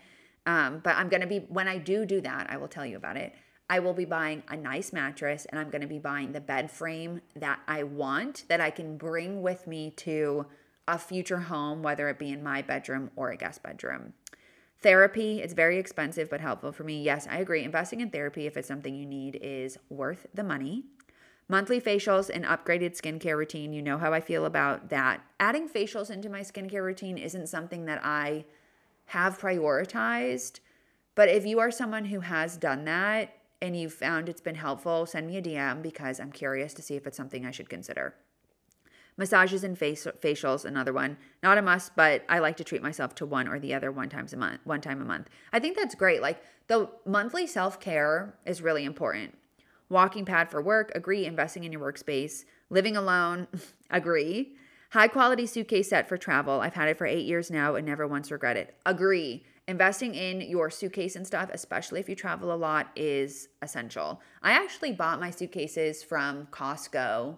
[0.48, 2.96] um, but I'm going to be, when I do do that, I will tell you
[2.96, 3.34] about it.
[3.68, 6.70] I will be buying a nice mattress and I'm going to be buying the bed
[6.70, 10.46] frame that I want that I can bring with me to
[10.88, 14.14] a future home, whether it be in my bedroom or a guest bedroom.
[14.80, 17.02] Therapy, it's very expensive but helpful for me.
[17.02, 17.64] Yes, I agree.
[17.64, 20.84] Investing in therapy, if it's something you need, is worth the money.
[21.48, 23.72] Monthly facials and upgraded skincare routine.
[23.72, 25.22] You know how I feel about that.
[25.40, 28.44] Adding facials into my skincare routine isn't something that I
[29.06, 30.60] have prioritized.
[31.14, 35.06] But if you are someone who has done that and you've found it's been helpful,
[35.06, 38.14] send me a DM because I'm curious to see if it's something I should consider.
[39.18, 41.18] Massages and face, facials, another one.
[41.42, 44.08] Not a must, but I like to treat myself to one or the other one
[44.08, 45.28] times a month, one time a month.
[45.52, 46.22] I think that's great.
[46.22, 49.36] Like the monthly self-care is really important.
[49.88, 51.26] Walking pad for work, agree.
[51.26, 52.44] Investing in your workspace.
[52.70, 53.48] Living alone,
[53.90, 54.54] agree.
[54.90, 56.60] High quality suitcase set for travel.
[56.60, 58.76] I've had it for eight years now and never once regret it.
[58.86, 59.44] Agree.
[59.66, 64.22] Investing in your suitcase and stuff, especially if you travel a lot, is essential.
[64.42, 67.36] I actually bought my suitcases from Costco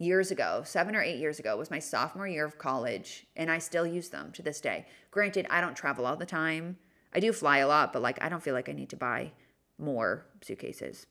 [0.00, 3.58] years ago, seven or eight years ago, was my sophomore year of college, and I
[3.58, 4.86] still use them to this day.
[5.10, 6.78] Granted, I don't travel all the time.
[7.14, 9.32] I do fly a lot, but like I don't feel like I need to buy
[9.78, 11.06] more suitcases.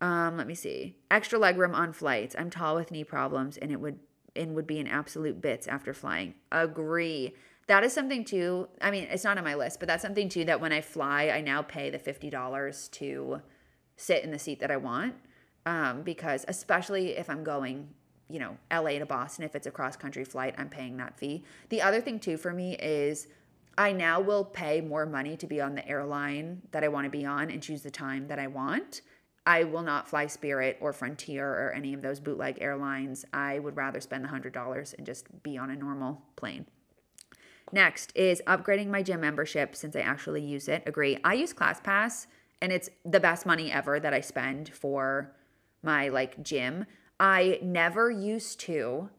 [0.00, 0.96] Um, let me see.
[1.10, 2.36] Extra legroom on flights.
[2.38, 3.98] I'm tall with knee problems, and it would
[4.34, 6.34] and would be in absolute bits after flying.
[6.50, 7.34] Agree.
[7.66, 8.68] That is something too.
[8.80, 11.28] I mean, it's not on my list, but that's something too that when I fly,
[11.28, 13.42] I now pay the $50 to
[13.96, 15.14] sit in the seat that I want.
[15.66, 17.88] Um, because especially if I'm going,
[18.28, 21.44] you know, LA to Boston, if it's a cross country flight, I'm paying that fee.
[21.68, 23.28] The other thing too for me is
[23.76, 27.10] I now will pay more money to be on the airline that I want to
[27.10, 29.02] be on and choose the time that I want
[29.46, 33.24] I will not fly Spirit or Frontier or any of those bootleg airlines.
[33.32, 36.66] I would rather spend the $100 and just be on a normal plane.
[37.72, 40.82] Next is upgrading my gym membership since I actually use it.
[40.86, 41.18] Agree.
[41.24, 42.26] I use ClassPass
[42.60, 45.34] and it's the best money ever that I spend for
[45.82, 46.86] my like gym.
[47.20, 49.10] I never used to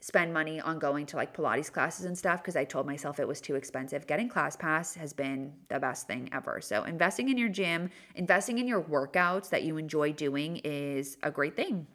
[0.00, 3.26] spend money on going to like Pilates classes and stuff because I told myself it
[3.26, 4.06] was too expensive.
[4.06, 6.60] Getting ClassPass has been the best thing ever.
[6.60, 11.30] So, investing in your gym, investing in your workouts that you enjoy doing is a
[11.30, 11.86] great thing.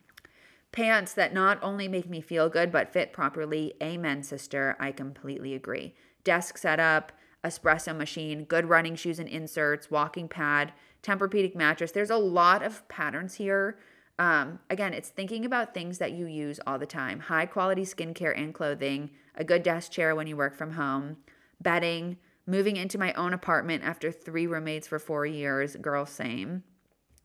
[0.71, 3.73] Pants that not only make me feel good but fit properly.
[3.81, 4.75] Amen, sister.
[4.79, 5.93] I completely agree.
[6.23, 7.11] Desk setup,
[7.43, 10.73] espresso machine, good running shoes and inserts, walking pad,
[11.03, 11.91] Tempur-Pedic mattress.
[11.91, 13.77] There's a lot of patterns here
[14.23, 18.37] um, again, it's thinking about things that you use all the time high quality skincare
[18.37, 21.17] and clothing, a good desk chair when you work from home,
[21.59, 22.15] bedding,
[22.47, 26.63] moving into my own apartment after three roommates for four years, girl, same.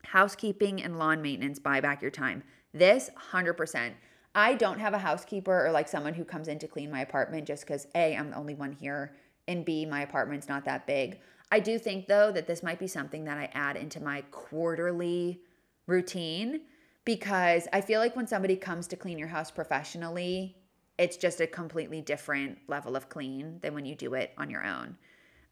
[0.07, 2.42] Housekeeping and lawn maintenance buy back your time.
[2.74, 3.92] This 100%.
[4.34, 7.46] I don't have a housekeeper or like someone who comes in to clean my apartment
[7.46, 9.14] just because A, I'm the only one here,
[9.46, 11.20] and B, my apartment's not that big.
[11.53, 15.42] I do think though that this might be something that I add into my quarterly
[15.86, 16.62] routine
[17.09, 20.59] because I feel like when somebody comes to clean your house professionally,
[20.98, 24.62] it's just a completely different level of clean than when you do it on your
[24.62, 24.98] own.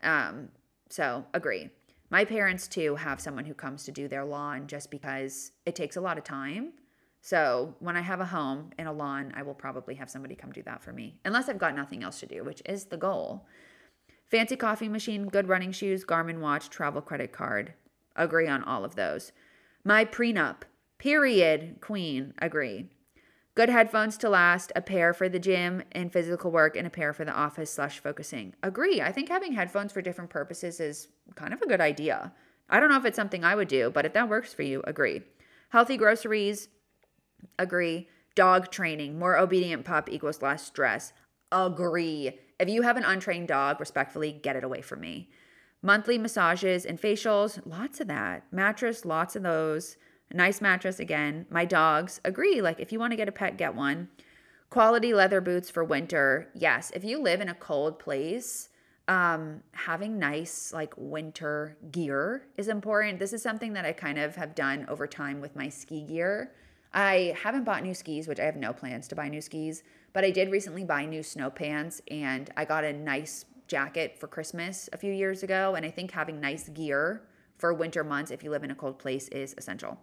[0.02, 0.50] Um,
[0.90, 1.70] so, agree.
[2.10, 5.96] My parents too have someone who comes to do their lawn just because it takes
[5.96, 6.74] a lot of time.
[7.22, 10.52] So, when I have a home and a lawn, I will probably have somebody come
[10.52, 13.46] do that for me, unless I've got nothing else to do, which is the goal.
[14.26, 17.72] Fancy coffee machine, good running shoes, Garmin watch, travel credit card.
[18.14, 19.32] Agree on all of those.
[19.84, 20.64] My prenup,
[20.98, 22.90] period, queen, agree.
[23.54, 27.14] Good headphones to last, a pair for the gym and physical work, and a pair
[27.14, 28.54] for the office slash focusing.
[28.62, 29.00] Agree.
[29.00, 32.34] I think having headphones for different purposes is kind of a good idea.
[32.68, 34.82] I don't know if it's something I would do, but if that works for you,
[34.84, 35.22] agree.
[35.70, 36.68] Healthy groceries,
[37.58, 38.08] agree.
[38.34, 41.14] Dog training, more obedient pup equals less stress.
[41.50, 42.38] Agree.
[42.60, 45.30] If you have an untrained dog, respectfully, get it away from me.
[45.80, 48.44] Monthly massages and facials, lots of that.
[48.52, 49.96] Mattress, lots of those.
[50.32, 51.46] Nice mattress again.
[51.50, 52.60] My dogs agree.
[52.60, 54.08] Like, if you want to get a pet, get one.
[54.70, 56.48] Quality leather boots for winter.
[56.54, 56.90] Yes.
[56.94, 58.70] If you live in a cold place,
[59.06, 63.20] um, having nice, like, winter gear is important.
[63.20, 66.52] This is something that I kind of have done over time with my ski gear.
[66.92, 70.24] I haven't bought new skis, which I have no plans to buy new skis, but
[70.24, 74.88] I did recently buy new snow pants and I got a nice jacket for Christmas
[74.92, 75.74] a few years ago.
[75.76, 77.22] And I think having nice gear
[77.58, 79.98] for winter months, if you live in a cold place, is essential.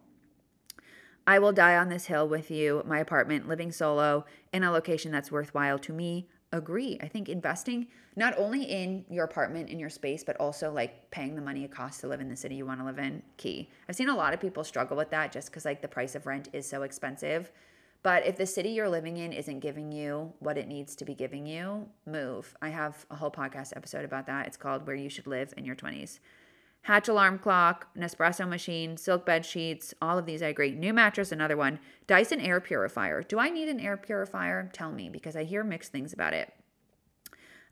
[1.26, 5.11] I will die on this hill with you, my apartment, living solo in a location
[5.11, 6.28] that's worthwhile to me.
[6.51, 6.99] Agree.
[7.01, 11.36] I think investing not only in your apartment, in your space, but also like paying
[11.36, 13.69] the money it costs to live in the city you want to live in, key.
[13.88, 16.26] I've seen a lot of people struggle with that just because like the price of
[16.26, 17.51] rent is so expensive.
[18.03, 21.15] But if the city you're living in isn't giving you what it needs to be
[21.15, 22.53] giving you, move.
[22.61, 24.45] I have a whole podcast episode about that.
[24.45, 26.19] It's called Where You Should Live in Your 20s.
[26.84, 30.71] Hatch alarm clock, Nespresso machine, silk bed sheets, all of these I agree.
[30.71, 31.79] New mattress, another one.
[32.07, 33.23] Dyson air purifier.
[33.23, 34.69] Do I need an air purifier?
[34.73, 36.53] Tell me because I hear mixed things about it.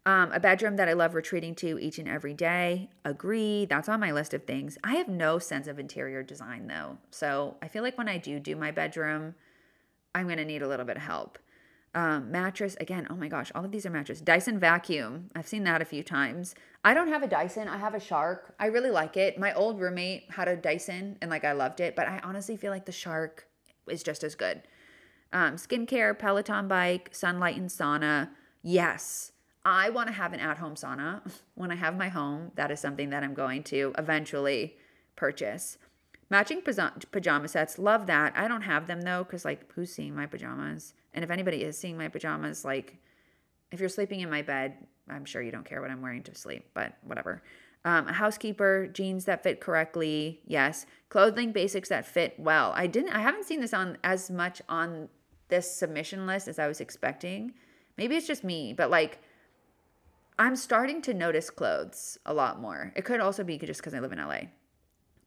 [0.05, 2.89] Um, a bedroom that I love retreating to each and every day.
[3.03, 3.66] Agree.
[3.66, 4.78] That's on my list of things.
[4.84, 6.97] I have no sense of interior design though.
[7.12, 9.36] So I feel like when I do do my bedroom,
[10.16, 11.38] I'm going to need a little bit of help.
[11.94, 14.22] Um, mattress, again, oh my gosh, all of these are mattress.
[14.22, 15.30] Dyson vacuum.
[15.36, 16.56] I've seen that a few times.
[16.86, 17.68] I don't have a Dyson.
[17.68, 18.56] I have a Shark.
[18.60, 19.38] I really like it.
[19.38, 22.72] My old roommate had a Dyson and like I loved it, but I honestly feel
[22.72, 23.48] like the Shark
[23.88, 24.62] is just as good.
[25.34, 28.30] Um, skincare, Peloton bike, sunlight and sauna.
[28.64, 29.34] Yes,
[29.66, 31.22] I want to have an at home sauna
[31.56, 32.52] when I have my home.
[32.56, 34.78] That is something that I'm going to eventually
[35.16, 35.78] purchase.
[36.30, 38.32] Matching pajama sets, love that.
[38.38, 40.94] I don't have them though, because like, who's seeing my pajamas?
[41.14, 42.97] And if anybody is seeing my pajamas, like,
[43.72, 44.78] if you're sleeping in my bed,
[45.09, 47.41] I'm sure you don't care what I'm wearing to sleep, but whatever.
[47.84, 50.86] Um, a housekeeper, jeans that fit correctly, yes.
[51.09, 52.74] Clothing basics that fit well.
[52.76, 55.09] I didn't, I haven't seen this on as much on
[55.47, 57.53] this submission list as I was expecting.
[57.97, 59.20] Maybe it's just me, but like,
[60.38, 62.93] I'm starting to notice clothes a lot more.
[62.95, 64.41] It could also be just because I live in LA.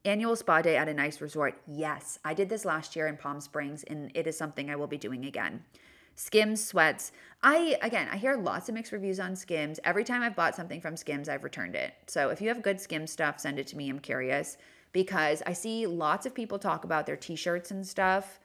[0.05, 1.59] Annual spa day at a nice resort.
[1.65, 4.85] Yes, I did this last year in Palm Springs, and it is something I will
[4.85, 5.63] be doing again.
[6.13, 7.11] Skims sweats.
[7.41, 9.79] I again, I hear lots of mixed reviews on Skims.
[9.83, 11.95] Every time I've bought something from Skims, I've returned it.
[12.05, 13.89] So if you have good Skims stuff, send it to me.
[13.89, 14.57] I'm curious
[14.93, 18.39] because I see lots of people talk about their t-shirts and stuff,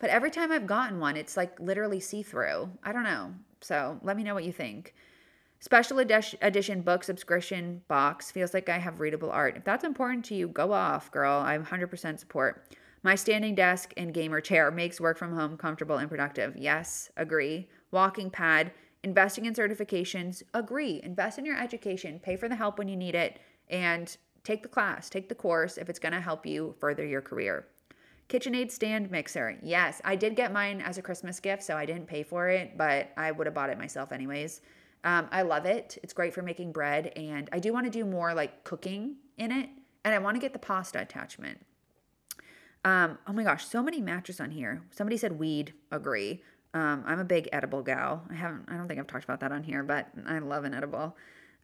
[0.00, 2.68] but every time I've gotten one, it's like literally see-through.
[2.82, 3.32] I don't know.
[3.60, 4.94] So let me know what you think.
[5.64, 9.56] Special edition book subscription box feels like I have readable art.
[9.56, 11.40] If that's important to you, go off, girl.
[11.40, 12.76] I'm 100% support.
[13.02, 16.54] My standing desk and gamer chair makes work from home comfortable and productive.
[16.54, 17.70] Yes, agree.
[17.92, 18.72] Walking pad,
[19.04, 21.00] investing in certifications, agree.
[21.02, 23.38] Invest in your education, pay for the help when you need it,
[23.70, 27.22] and take the class, take the course if it's going to help you further your
[27.22, 27.68] career.
[28.28, 29.58] KitchenAid stand mixer.
[29.62, 32.76] Yes, I did get mine as a Christmas gift, so I didn't pay for it,
[32.76, 34.60] but I would have bought it myself anyways.
[35.04, 35.98] Um, I love it.
[36.02, 39.52] It's great for making bread, and I do want to do more like cooking in
[39.52, 39.68] it,
[40.04, 41.60] and I want to get the pasta attachment.
[42.84, 44.82] Um, oh my gosh, so many matches on here.
[44.90, 45.74] Somebody said weed.
[45.90, 46.42] Agree.
[46.72, 48.24] Um, I'm a big edible gal.
[48.30, 48.64] I haven't.
[48.68, 51.16] I don't think I've talked about that on here, but I love an edible.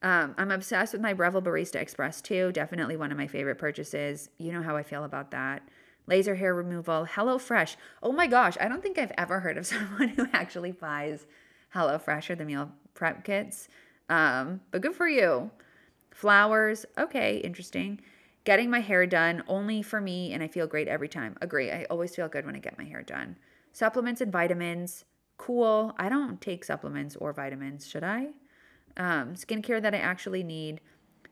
[0.03, 2.53] Um, I'm obsessed with my Breville Barista Express too.
[2.53, 4.31] Definitely one of my favorite purchases.
[4.39, 5.63] You know how I feel about that.
[6.07, 7.05] Laser hair removal.
[7.05, 7.77] Hello Fresh.
[8.03, 11.27] Oh my gosh, I don't think I've ever heard of someone who actually buys
[11.71, 13.69] Hello Fresh or the meal prep kits.
[14.09, 15.51] Um, but good for you.
[16.11, 18.01] Flowers, okay, interesting.
[18.45, 21.37] Getting my hair done only for me, and I feel great every time.
[21.41, 21.71] Agree.
[21.71, 23.37] I always feel good when I get my hair done.
[23.73, 25.05] Supplements and vitamins.
[25.37, 25.95] Cool.
[25.99, 28.29] I don't take supplements or vitamins, should I?
[28.97, 30.81] Um, skincare that I actually need.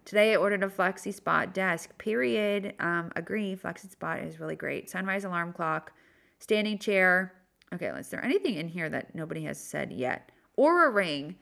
[0.04, 1.96] Today I ordered a FlexiSpot desk.
[1.98, 2.74] Period.
[2.78, 3.56] Um, agree.
[3.56, 4.88] FlexiSpot is really great.
[4.88, 5.92] Sunrise alarm clock.
[6.38, 7.34] Standing chair.
[7.74, 10.30] Okay, is there anything in here that nobody has said yet?
[10.58, 11.36] Oura ring.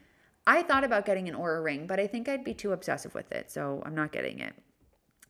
[0.46, 3.32] I thought about getting an Oura ring, but I think I'd be too obsessive with
[3.32, 4.54] it, so I'm not getting it.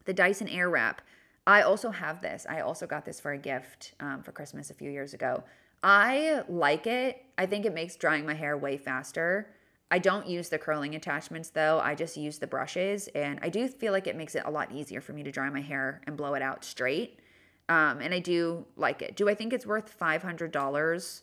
[0.05, 0.99] The Dyson Airwrap.
[1.47, 2.45] I also have this.
[2.49, 5.45] I also got this for a gift um, for Christmas a few years ago.
[5.83, 7.25] I like it.
[7.39, 9.49] I think it makes drying my hair way faster.
[9.91, 11.81] I don't use the curling attachments though.
[11.81, 14.73] I just use the brushes, and I do feel like it makes it a lot
[14.73, 17.21] easier for me to dry my hair and blow it out straight.
[17.69, 19.17] Um, and I do like it.
[19.17, 21.23] Do I think it's worth $500?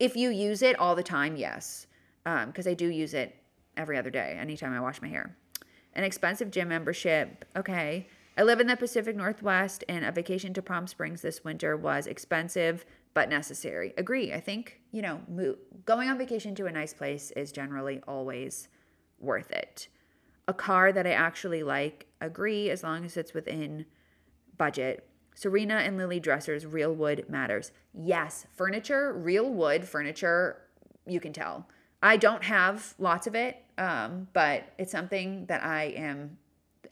[0.00, 1.86] If you use it all the time, yes
[2.24, 3.36] because um, I do use it
[3.76, 5.36] every other day, anytime I wash my hair.
[5.94, 7.44] An expensive gym membership.
[7.56, 8.06] Okay.
[8.36, 12.06] I live in the Pacific Northwest, and a vacation to Palm Springs this winter was
[12.06, 13.92] expensive but necessary.
[13.98, 14.32] Agree.
[14.32, 15.20] I think, you know,
[15.84, 18.68] going on vacation to a nice place is generally always
[19.20, 19.88] worth it.
[20.48, 23.84] A car that I actually like, agree, as long as it's within
[24.56, 25.06] budget.
[25.34, 27.72] Serena and Lily dressers, real wood matters.
[27.92, 30.62] Yes, furniture, real wood furniture,
[31.06, 31.68] you can tell.
[32.02, 36.36] I don't have lots of it, um, but it's something that I am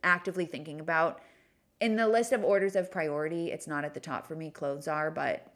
[0.04, 1.20] actively thinking about.
[1.80, 4.50] In the list of orders of priority, it's not at the top for me.
[4.50, 5.46] Clothes are, but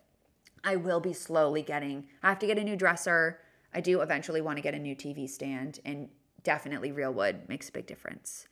[0.65, 2.09] I will be slowly getting.
[2.23, 3.39] I have to get a new dresser.
[3.73, 6.09] I do eventually want to get a new TV stand, and
[6.43, 8.49] definitely real wood makes a big difference.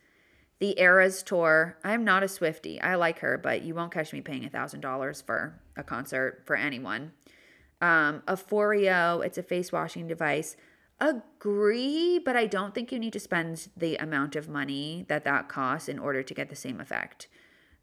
[0.60, 1.78] The Eras tour.
[1.82, 2.80] I'm not a Swifty.
[2.80, 6.42] I like her, but you won't catch me paying a thousand dollars for a concert
[6.46, 7.12] for anyone.
[7.80, 9.24] Um, a Foreo.
[9.24, 10.56] It's a face washing device
[11.00, 15.48] agree, but I don't think you need to spend the amount of money that that
[15.48, 17.28] costs in order to get the same effect.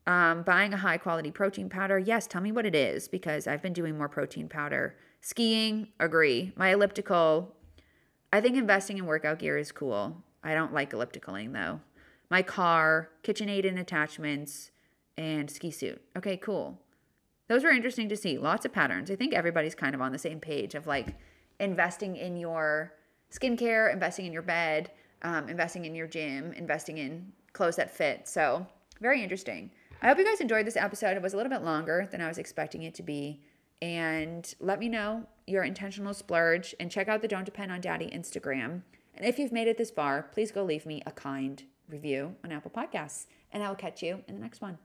[0.07, 3.61] Um, buying a high quality protein powder, yes, tell me what it is because I've
[3.61, 4.95] been doing more protein powder.
[5.21, 6.53] Skiing, agree.
[6.55, 7.55] My elliptical,
[8.31, 10.23] I think investing in workout gear is cool.
[10.43, 11.81] I don't like ellipticaling though.
[12.29, 14.71] My car, KitchenAid and attachments,
[15.17, 16.01] and ski suit.
[16.17, 16.79] Okay, cool.
[17.47, 18.37] Those were interesting to see.
[18.37, 19.11] Lots of patterns.
[19.11, 21.15] I think everybody's kind of on the same page of like
[21.59, 22.93] investing in your
[23.31, 28.27] skincare, investing in your bed, um, investing in your gym, investing in clothes that fit.
[28.27, 28.65] So,
[29.01, 29.71] very interesting.
[30.01, 31.17] I hope you guys enjoyed this episode.
[31.17, 33.41] It was a little bit longer than I was expecting it to be.
[33.81, 38.09] And let me know your intentional splurge and check out the Don't Depend on Daddy
[38.13, 38.81] Instagram.
[39.15, 42.51] And if you've made it this far, please go leave me a kind review on
[42.51, 43.25] Apple Podcasts.
[43.51, 44.77] And I will catch you in the next one.